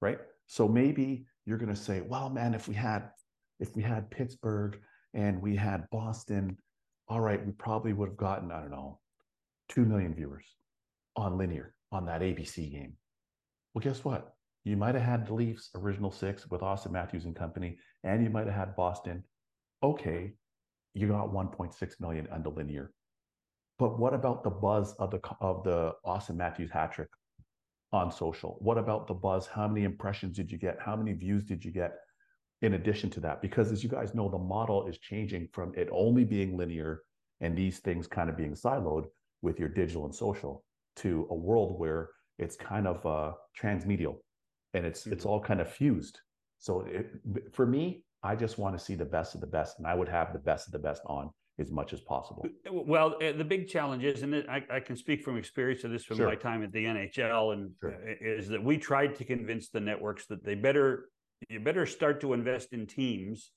[0.00, 0.18] right?
[0.46, 3.10] So maybe you're going to say, well, man, if we had
[3.58, 4.78] if we had Pittsburgh
[5.12, 6.56] and we had Boston,
[7.08, 9.00] all right, we probably would have gotten, I don't know,
[9.68, 10.46] two million viewers
[11.16, 12.94] on linear on that ABC game.
[13.74, 14.34] Well, guess what?
[14.64, 18.30] You might have had the Leafs original six with Auston Matthews and company, and you
[18.30, 19.24] might have had Boston.
[19.82, 20.32] Okay,
[20.94, 22.92] you got 1.6 million under linear.
[23.80, 27.08] But what about the buzz of the of the Auston Matthews hat trick
[27.92, 28.58] on social?
[28.60, 29.46] What about the buzz?
[29.46, 30.76] How many impressions did you get?
[30.78, 31.94] How many views did you get
[32.60, 33.40] in addition to that?
[33.40, 37.04] Because as you guys know, the model is changing from it only being linear
[37.40, 39.06] and these things kind of being siloed
[39.40, 40.62] with your digital and social
[40.96, 44.16] to a world where it's kind of uh, transmedial
[44.74, 45.14] and it's mm-hmm.
[45.14, 46.20] it's all kind of fused.
[46.58, 47.06] So it,
[47.54, 50.10] for me, I just want to see the best of the best, and I would
[50.10, 51.30] have the best of the best on
[51.60, 52.46] as much as possible.
[52.70, 56.04] Well, uh, the big challenge is, and I, I can speak from experience of this
[56.04, 56.26] from sure.
[56.26, 57.92] my time at the NHL, and sure.
[57.92, 61.10] Uh, is that we tried to convince the networks that they better
[61.48, 63.52] you better start to invest in teams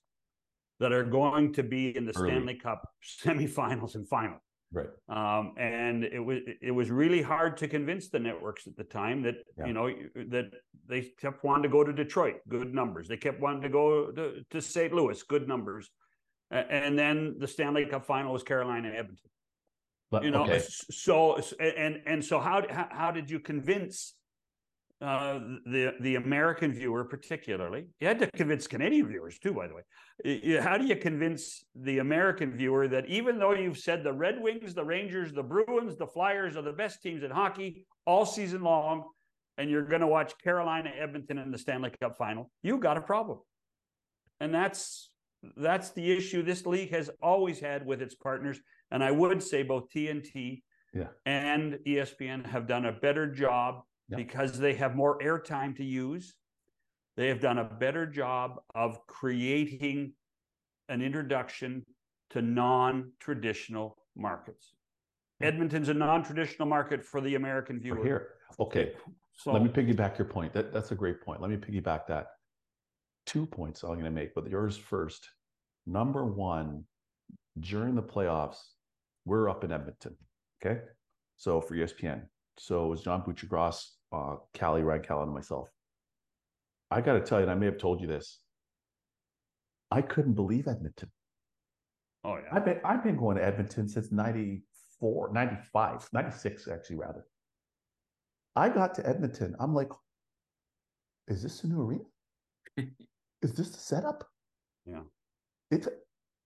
[0.80, 2.32] that are going to be in the Early.
[2.32, 2.88] Stanley Cup
[3.24, 4.38] semifinals and final.
[4.72, 4.90] Right.
[5.08, 9.22] Um, and it was it was really hard to convince the networks at the time
[9.22, 9.68] that yeah.
[9.68, 10.52] you know that
[10.90, 13.08] they kept wanting to go to Detroit, good numbers.
[13.08, 14.92] They kept wanting to go to, to St.
[14.92, 15.92] Louis, good numbers.
[16.54, 19.30] And then the Stanley Cup final was Carolina Edmonton.
[20.12, 20.62] But, you know, okay.
[20.92, 24.14] so and and so how how did you convince
[25.04, 27.88] uh, the the American viewer, particularly.
[28.00, 30.60] You had to convince Canadian viewers too, by the way.
[30.62, 34.74] How do you convince the American viewer that even though you've said the Red Wings,
[34.74, 39.04] the Rangers, the Bruins, the Flyers are the best teams in hockey all season long,
[39.58, 43.02] and you're going to watch Carolina Edmonton in the Stanley Cup final, you got a
[43.02, 43.40] problem.
[44.40, 45.10] And that's
[45.58, 48.60] that's the issue this league has always had with its partners.
[48.92, 50.62] And I would say both TNT
[50.94, 51.08] yeah.
[51.26, 54.18] and ESPN have done a better job yeah.
[54.18, 56.36] because they have more airtime to use.
[57.18, 60.14] They have done a better job of creating
[60.90, 61.86] an introduction
[62.32, 64.74] to non traditional markets.
[65.42, 68.04] Edmonton's a non traditional market for the American viewer.
[68.04, 68.28] Here.
[68.60, 68.94] Okay.
[69.36, 70.54] So let me piggyback your point.
[70.54, 71.42] That, that's a great point.
[71.42, 72.28] Let me piggyback that.
[73.26, 75.30] Two points I'm going to make, but yours first.
[75.86, 76.84] Number one,
[77.60, 78.58] during the playoffs,
[79.26, 80.16] we're up in Edmonton.
[80.64, 80.82] Okay.
[81.38, 82.24] So for ESPN.
[82.58, 85.70] So it was John Buccigross, uh, Callie Rancal, and myself.
[86.92, 88.40] I got to tell you, and I may have told you this,
[89.90, 91.10] I couldn't believe Edmonton.
[92.24, 92.50] Oh, yeah.
[92.52, 97.26] I've been, I've been going to Edmonton since 94, 95, 96, actually, rather.
[98.56, 99.56] I got to Edmonton.
[99.60, 99.90] I'm like,
[101.28, 102.04] is this the new arena?
[103.44, 104.28] is this the setup?
[104.86, 105.02] Yeah.
[105.70, 105.88] It's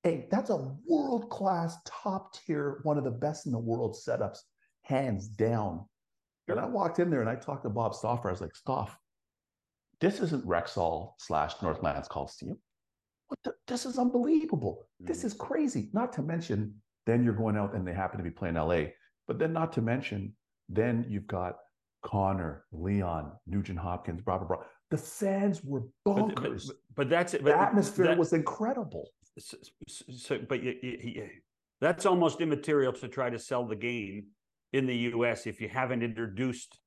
[0.04, 4.40] hey, that's a world class, top tier, one of the best in the world setups,
[4.84, 5.86] hands down.
[6.48, 8.30] And I walked in there and I talked to Bob Stauffer.
[8.30, 8.98] I was like, Stoff,
[10.00, 12.58] this isn't Rexall slash Northlands Coliseum.
[13.28, 14.88] What the, this is unbelievable.
[15.02, 15.08] Mm-hmm.
[15.12, 15.90] This is crazy.
[15.92, 16.76] Not to mention,
[17.06, 18.84] then you're going out and they happen to be playing LA.
[19.28, 20.34] But then not to mention,
[20.70, 21.58] then you've got
[22.04, 24.66] Connor, Leon, Nugent Hopkins, blah, blah, blah.
[24.90, 26.68] The fans were bonkers.
[26.68, 27.44] But, but, but that's it.
[27.44, 29.10] The atmosphere that, was incredible.
[29.38, 29.58] So,
[29.88, 31.30] so but you, you,
[31.82, 34.28] that's almost immaterial to try to sell the game
[34.74, 36.80] in the US if you haven't introduced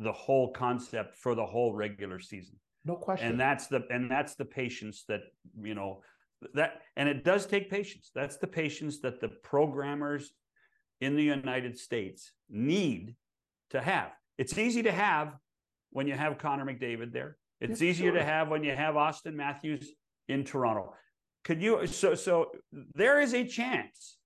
[0.00, 2.56] the whole concept for the whole regular season.
[2.84, 3.28] No question.
[3.28, 5.20] And that's the and that's the patience that,
[5.60, 6.02] you know,
[6.54, 8.10] that and it does take patience.
[8.14, 10.32] That's the patience that the programmers
[11.00, 13.14] in the United States need
[13.70, 14.12] to have.
[14.36, 15.34] It's easy to have
[15.90, 17.36] when you have Connor McDavid there.
[17.60, 18.18] It's yeah, easier sure.
[18.18, 19.90] to have when you have Auston Matthews
[20.28, 20.94] in Toronto.
[21.44, 22.50] Could you so so
[22.94, 24.16] there is a chance.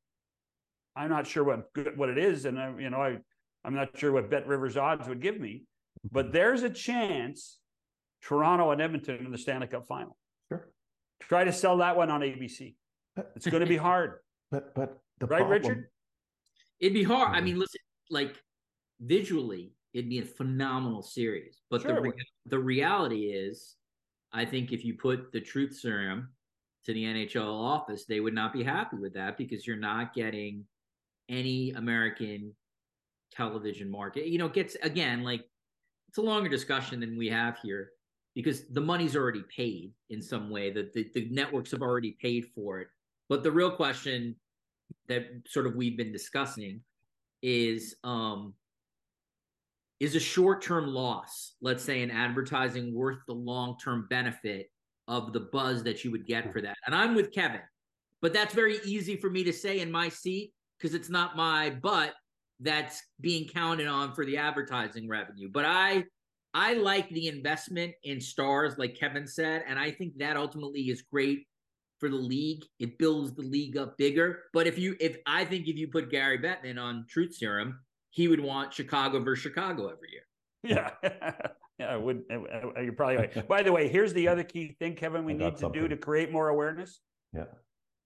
[0.96, 3.18] I'm not sure what what it is, and I, you know I
[3.64, 5.64] I'm not sure what BetRivers odds would give me,
[6.10, 6.32] but mm-hmm.
[6.32, 7.58] there's a chance
[8.22, 10.16] Toronto and Edmonton in the Stanley Cup final.
[10.48, 10.68] Sure.
[11.20, 12.74] Try to sell that one on ABC.
[13.36, 14.14] It's going to be hard.
[14.50, 15.60] But but the right, problem...
[15.60, 15.90] Richard.
[16.80, 17.28] It'd be hard.
[17.28, 17.44] I mm-hmm.
[17.44, 18.34] mean, listen, like
[18.98, 21.62] visually, it'd be a phenomenal series.
[21.70, 21.94] But sure.
[21.94, 22.12] the re-
[22.46, 23.76] the reality is,
[24.32, 26.30] I think if you put the truth serum
[26.84, 30.64] to the NHL office, they would not be happy with that because you're not getting
[31.28, 32.54] any American
[33.32, 34.26] television market.
[34.26, 35.44] You know, it gets again like
[36.08, 37.90] it's a longer discussion than we have here
[38.34, 42.46] because the money's already paid in some way that the, the networks have already paid
[42.54, 42.88] for it.
[43.28, 44.36] But the real question
[45.08, 46.80] that sort of we've been discussing
[47.42, 48.54] is um
[50.00, 54.70] is a short-term loss, let's say in advertising worth the long-term benefit
[55.08, 56.50] of the buzz that you would get hmm.
[56.50, 56.76] for that.
[56.86, 57.62] And I'm with Kevin.
[58.20, 61.70] But that's very easy for me to say in my seat because it's not my
[61.70, 62.14] butt
[62.60, 65.48] that's being counted on for the advertising revenue.
[65.52, 66.04] But I
[66.54, 71.02] I like the investment in stars, like Kevin said, and I think that ultimately is
[71.02, 71.46] great
[72.00, 72.64] for the league.
[72.80, 74.44] It builds the league up bigger.
[74.52, 77.78] But if you if I think if you put Gary Bettman on Truth Serum,
[78.10, 80.22] he would want Chicago versus Chicago every year.
[80.62, 80.90] Yeah.
[81.78, 82.24] yeah, I would.
[82.28, 83.48] You're probably right.
[83.48, 85.82] By the way, here's the other key thing, Kevin, we need to something.
[85.82, 87.00] do to create more awareness.
[87.32, 87.44] Yeah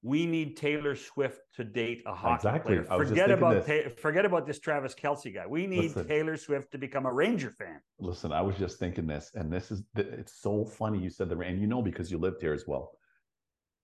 [0.03, 2.81] we need Taylor Swift to date a hockey exactly.
[2.81, 3.07] player.
[3.07, 5.47] Forget about ta- forget about this Travis Kelce guy.
[5.47, 7.81] We need listen, Taylor Swift to become a Ranger fan.
[8.01, 11.39] Listen, I was just thinking this, and this is it's so funny you said the
[11.39, 12.93] and you know because you lived here as well.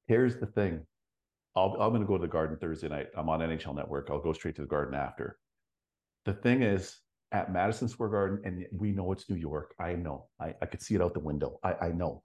[0.06, 0.84] Here's the thing.
[1.54, 3.08] I'll, I'm going to go to the Garden Thursday night.
[3.16, 4.08] I'm on NHL Network.
[4.10, 5.38] I'll go straight to the Garden after.
[6.28, 7.00] The thing is,
[7.32, 9.74] at Madison Square Garden, and we know it's New York.
[9.80, 10.28] I know.
[10.40, 11.58] I, I could see it out the window.
[11.62, 12.22] I, I know.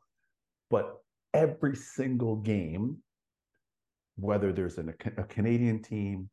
[0.69, 0.97] But
[1.33, 2.97] every single game
[4.15, 6.29] whether there's an, a Canadian team,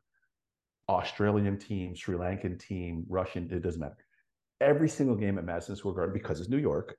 [0.89, 3.95] Australian team, Sri Lankan team, Russian, it doesn't matter.
[4.59, 6.95] Every single game at Madison Square Garden, because it's New York,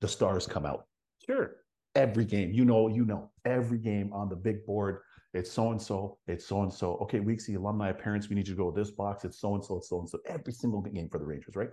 [0.00, 0.86] the stars come out.
[1.26, 1.56] Sure.
[1.94, 5.00] Every game, you know, you know, every game on the big board,
[5.34, 6.94] it's so and so, it's so and so.
[7.02, 9.24] Okay, Weeksy alumni appearance, we need you to go this box.
[9.24, 10.18] It's so and so, it's so and so.
[10.26, 11.70] Every single game for the Rangers, right?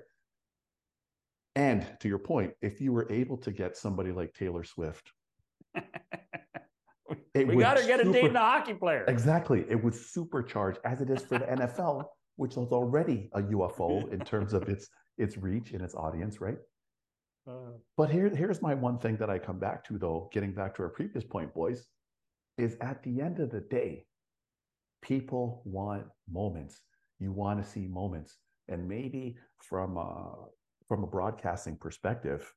[1.55, 5.12] And to your point, if you were able to get somebody like Taylor Swift
[7.34, 9.05] It we got to get super, a date in a hockey player.
[9.07, 9.66] Exactly.
[9.70, 12.05] It would supercharge as it is for the NFL,
[12.36, 16.57] which is already a UFO in terms of its its reach and its audience, right?
[17.47, 20.76] Uh, but here, here's my one thing that I come back to, though, getting back
[20.76, 21.88] to our previous point, boys,
[22.58, 24.06] is at the end of the day,
[25.02, 26.82] people want moments.
[27.20, 28.38] You want to see moments.
[28.68, 30.47] And maybe from uh,
[30.88, 32.54] from a broadcasting perspective,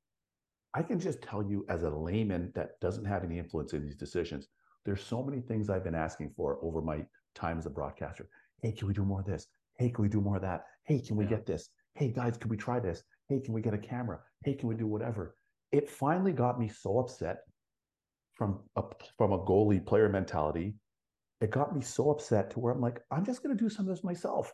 [0.75, 3.97] I can just tell you as a layman that doesn't have any influence in these
[3.97, 4.49] decisions,
[4.85, 8.29] there's so many things I've been asking for over my time as a broadcaster.
[8.63, 9.47] Hey, can we do more of this?
[9.79, 10.65] Hey, can we do more of that?
[10.85, 11.31] Hey, can we yeah.
[11.31, 11.71] get this?
[11.95, 13.03] Hey, guys, can we try this?
[13.29, 14.21] Hey, can we get a camera?
[14.45, 15.37] Hey, can we do whatever?
[15.73, 17.39] It finally got me so upset
[18.35, 18.83] from a
[19.17, 20.75] from a goalie player mentality.
[21.41, 23.89] It got me so upset to where I'm like, I'm just going to do some
[23.89, 24.53] of this myself,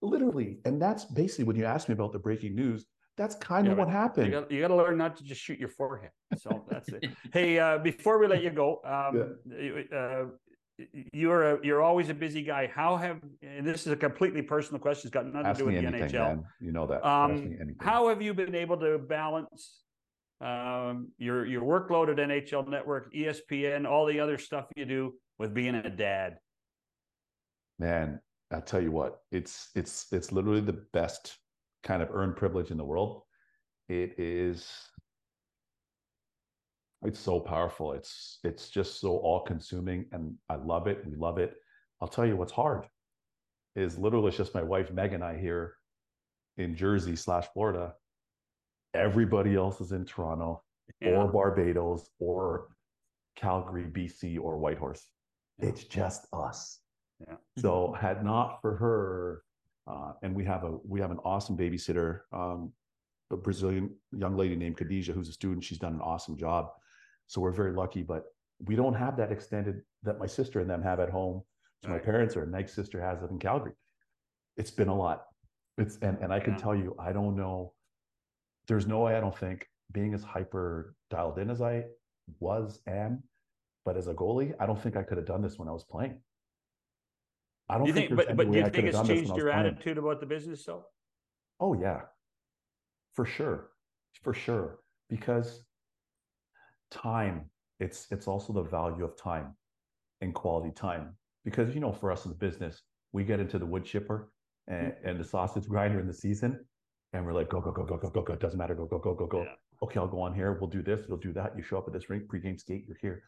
[0.00, 0.58] literally.
[0.64, 2.86] And that's basically when you asked me about the breaking news.
[3.16, 4.26] That's kind yeah, of what happened.
[4.50, 6.10] You got, to learn not to just shoot your forehead.
[6.36, 7.10] So that's it.
[7.32, 9.96] hey, uh, before we let you go, um, yeah.
[9.96, 10.24] uh,
[11.12, 12.68] you're a, you're always a busy guy.
[12.74, 15.06] How have this is a completely personal question.
[15.06, 16.28] It's got nothing Ask to do with the anything, NHL.
[16.28, 16.44] Man.
[16.60, 17.06] You know that.
[17.06, 19.83] Um, how have you been able to balance
[20.40, 25.54] um, your your workload at NHL Network, ESPN, all the other stuff you do with
[25.54, 26.38] being a dad?
[27.78, 28.20] Man,
[28.52, 31.38] I'll tell you what, it's it's it's literally the best
[31.82, 33.22] kind of earned privilege in the world.
[33.88, 34.68] It is
[37.02, 37.92] it's so powerful.
[37.92, 41.04] It's it's just so all consuming, and I love it.
[41.06, 41.54] We love it.
[42.00, 42.86] I'll tell you what's hard
[43.76, 45.74] is literally just my wife Meg and I here
[46.56, 47.94] in Jersey slash Florida.
[48.94, 50.62] Everybody else is in Toronto
[51.00, 51.10] yeah.
[51.10, 52.68] or Barbados or
[53.36, 55.08] Calgary, BC, or Whitehorse.
[55.58, 55.68] Yeah.
[55.68, 56.80] It's just us.
[57.20, 57.36] Yeah.
[57.58, 59.42] So had not for her,
[59.86, 62.72] uh, and we have a we have an awesome babysitter, um,
[63.30, 65.64] a Brazilian young lady named Khadija, who's a student.
[65.64, 66.70] She's done an awesome job.
[67.26, 68.24] So we're very lucky, but
[68.64, 71.42] we don't have that extended that my sister and them have at home.
[71.82, 71.96] So right.
[71.96, 73.72] my parents or Meg's sister has up in Calgary.
[74.56, 75.24] It's been a lot.
[75.78, 76.60] It's and and I can yeah.
[76.60, 77.73] tell you, I don't know.
[78.66, 81.84] There's no way I don't think being as hyper dialed in as I
[82.40, 83.22] was am,
[83.84, 85.84] but as a goalie, I don't think I could have done this when I was
[85.84, 86.20] playing.
[87.68, 90.20] I don't you think, think but, but do you think it's changed your attitude about
[90.20, 90.84] the business though?
[91.60, 92.00] Oh yeah,
[93.14, 93.70] for sure,
[94.22, 94.80] for sure.
[95.08, 95.64] Because
[96.90, 97.50] time
[97.80, 99.54] it's it's also the value of time
[100.20, 103.66] and quality time because you know for us in the business we get into the
[103.66, 104.30] wood chipper
[104.68, 105.08] and, mm-hmm.
[105.08, 106.64] and the sausage grinder in the season
[107.14, 108.32] and we're like go go go go go go go.
[108.34, 108.74] It doesn't matter.
[108.74, 109.42] Go go go go go.
[109.42, 109.54] Yeah.
[109.82, 110.58] okay i'll go on here.
[110.60, 111.06] We'll do this.
[111.08, 111.56] We'll do that.
[111.56, 112.24] You show up at this rink.
[112.26, 113.22] Pregame skate you're here.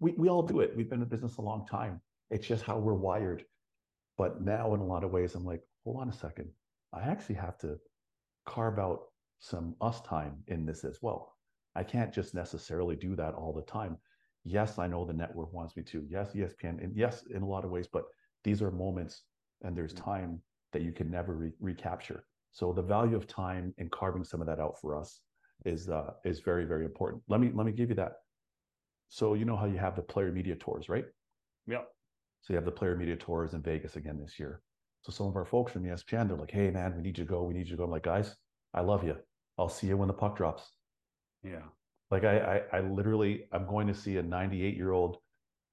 [0.00, 0.76] We, we all do it.
[0.76, 2.00] We've been in business a long time.
[2.30, 3.44] It's just how we're wired.
[4.18, 6.50] But now in a lot of ways i'm like hold on a second.
[6.92, 7.78] I actually have to
[8.44, 9.00] carve out
[9.38, 11.34] some us time in this as well.
[11.76, 13.96] I can't just necessarily do that all the time.
[14.44, 16.04] Yes, I know the network wants me to.
[16.10, 18.04] Yes, ESPN, and yes, in a lot of ways, but
[18.42, 19.22] these are moments
[19.62, 20.02] and there's mm.
[20.02, 20.40] time
[20.72, 22.24] that you can never re- recapture.
[22.52, 25.20] So the value of time and carving some of that out for us
[25.64, 27.22] is uh, is very very important.
[27.28, 28.12] Let me let me give you that.
[29.08, 31.04] So you know how you have the player media tours, right?
[31.66, 31.82] Yeah.
[32.42, 34.62] So you have the player media tours in Vegas again this year.
[35.02, 37.30] So some of our folks from ESPN, they're like, "Hey man, we need you to
[37.30, 37.44] go.
[37.44, 38.34] We need you to go." I'm like, "Guys,
[38.74, 39.16] I love you.
[39.58, 40.72] I'll see you when the puck drops."
[41.42, 41.62] Yeah.
[42.10, 45.18] Like I, I, I literally, I'm going to see a 98 year old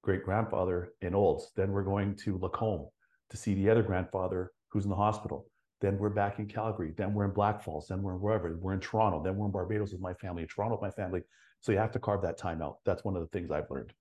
[0.04, 1.52] great grandfather in Olds.
[1.56, 2.88] Then we're going to Lacombe
[3.30, 5.48] to see the other grandfather who's in the hospital.
[5.82, 6.94] Then we're back in Calgary.
[6.96, 7.88] Then we're in Blackfalds.
[7.88, 8.56] Then we're in wherever.
[8.56, 9.22] We're in Toronto.
[9.24, 10.44] Then we're in Barbados with my family.
[10.44, 11.22] In Toronto with my family.
[11.60, 12.78] So you have to carve that time out.
[12.86, 13.94] That's one of the things I've learned.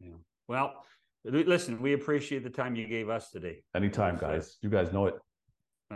[0.00, 0.12] Yeah.
[0.46, 0.84] Well,
[1.24, 3.62] listen, we appreciate the time you gave us today.
[3.74, 4.56] Anytime, guys.
[4.62, 5.14] You guys know it.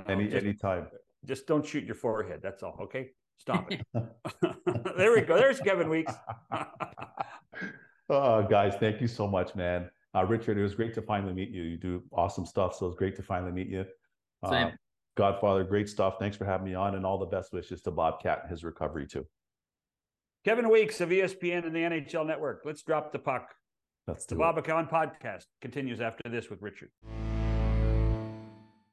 [0.06, 0.86] Any just, anytime.
[1.24, 2.40] Just don't shoot your forehead.
[2.42, 2.76] That's all.
[2.82, 3.10] Okay.
[3.38, 3.80] Stop it.
[4.96, 5.36] there we go.
[5.36, 6.14] There's Kevin Weekes.
[8.08, 9.90] oh, guys, thank you so much, man.
[10.14, 11.62] Uh, Richard, it was great to finally meet you.
[11.62, 12.74] You do awesome stuff.
[12.74, 13.84] So it's great to finally meet you.
[14.42, 14.70] Uh,
[15.16, 16.14] Godfather, great stuff.
[16.18, 19.06] Thanks for having me on and all the best wishes to Bobcat and his recovery
[19.06, 19.26] too.
[20.44, 22.62] Kevin Weekes of ESPN and the NHL Network.
[22.64, 23.54] Let's drop the puck.
[24.06, 26.90] That's the McCown podcast continues after this with Richard.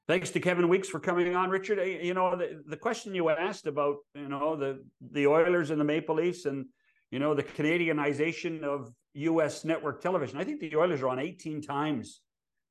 [0.07, 1.79] Thanks to Kevin Weekes for coming on, Richard.
[1.79, 5.79] Eh, you know the, the question you asked about you know the the Oilers and
[5.79, 6.65] the Maple Leafs and
[7.11, 9.63] you know the Canadianization of U.S.
[9.65, 10.37] network television.
[10.37, 12.21] I think the Oilers are on 18 times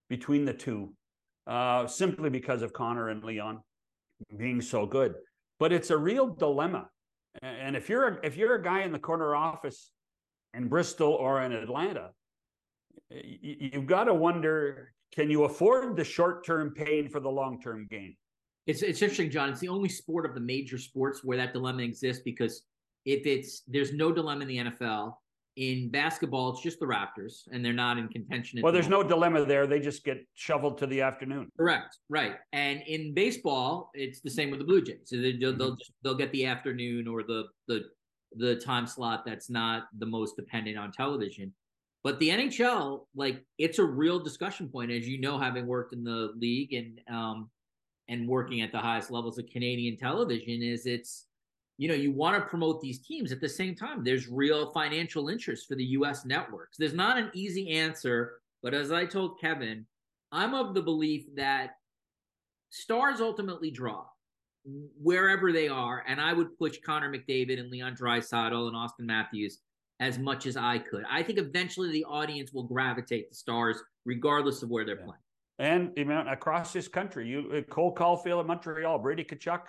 [0.09, 0.95] between the two,
[1.49, 3.61] uh, simply because of Connor and Leon
[4.37, 5.15] being so good.
[5.59, 6.89] But it's a real dilemma.
[7.43, 9.91] And if you're a, if you're a guy in the corner office
[10.55, 12.11] in Bristol or in Atlanta,
[13.11, 17.87] you've got to wonder can you afford the short term pain for the long term
[17.91, 18.17] gain?
[18.67, 19.49] It's it's interesting, John.
[19.49, 22.63] It's the only sport of the major sports where that dilemma exists because
[23.07, 25.15] if it's there's no dilemma in the NFL.
[25.59, 28.61] In basketball, it's just the Raptors, and they're not in contention.
[28.63, 31.51] Well, there's no dilemma there; they just get shoveled to the afternoon.
[31.59, 32.37] Correct, right.
[32.53, 35.01] And in baseball, it's the same with the Blue Jays.
[35.07, 35.59] So they, will mm-hmm.
[35.59, 37.87] they'll, they'll get the afternoon or the the
[38.37, 41.53] the time slot that's not the most dependent on television.
[42.05, 46.05] But the NHL, like, it's a real discussion point, as you know, having worked in
[46.05, 46.73] the league.
[46.73, 47.51] And um,
[48.09, 51.27] and working at the highest levels of Canadian television is it's
[51.79, 55.29] you know you want to promote these teams at the same time there's real financial
[55.29, 59.87] interest for the US networks there's not an easy answer but as I told Kevin
[60.31, 61.77] I'm of the belief that
[62.69, 64.05] stars ultimately draw
[65.01, 69.61] wherever they are and I would push Connor McDavid and Leon Draisaitl and Auston Matthews
[70.01, 74.63] as much as I could I think eventually the audience will gravitate to stars regardless
[74.63, 75.05] of where they're yeah.
[75.05, 75.23] playing
[75.59, 77.29] and you know, across this country.
[77.29, 79.63] You uh, Cole Caufield in Montreal, Brady Tkachuk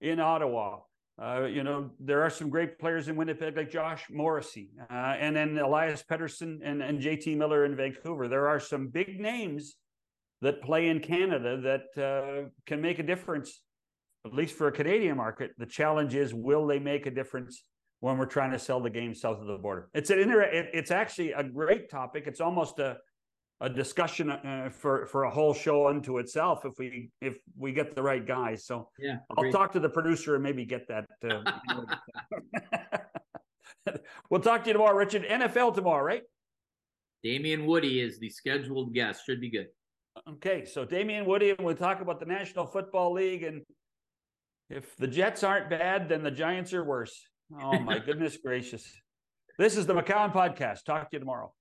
[0.00, 0.78] in Ottawa.
[1.20, 5.36] Uh, you know, there are some great players in Winnipeg like Josh Morrissey, uh, and
[5.36, 8.26] then Elias Pettersson and, and JT Miller in Vancouver.
[8.26, 9.76] There are some big names
[10.42, 13.62] that play in Canada that uh, can make a difference,
[14.26, 15.52] at least for a Canadian market.
[15.56, 17.62] The challenge is, will they make a difference
[18.00, 19.88] when we're trying to sell the game south of the border?
[19.94, 22.24] It's an inter- it, it's actually a great topic.
[22.26, 22.98] It's almost a
[23.60, 27.94] a discussion uh, for for a whole show unto itself if we if we get
[27.94, 28.66] the right guys.
[28.66, 31.06] So yeah, I'll talk to the producer and maybe get that.
[31.28, 31.42] Uh,
[34.30, 35.24] we'll talk to you tomorrow, Richard.
[35.24, 36.22] NFL tomorrow, right?
[37.22, 39.24] Damien Woody is the scheduled guest.
[39.24, 39.68] Should be good.
[40.28, 43.62] Okay, so Damien Woody, and we'll talk about the National Football League, and
[44.70, 47.26] if the Jets aren't bad, then the Giants are worse.
[47.60, 48.86] Oh my goodness gracious!
[49.58, 50.84] This is the McCown Podcast.
[50.84, 51.52] Talk to you tomorrow.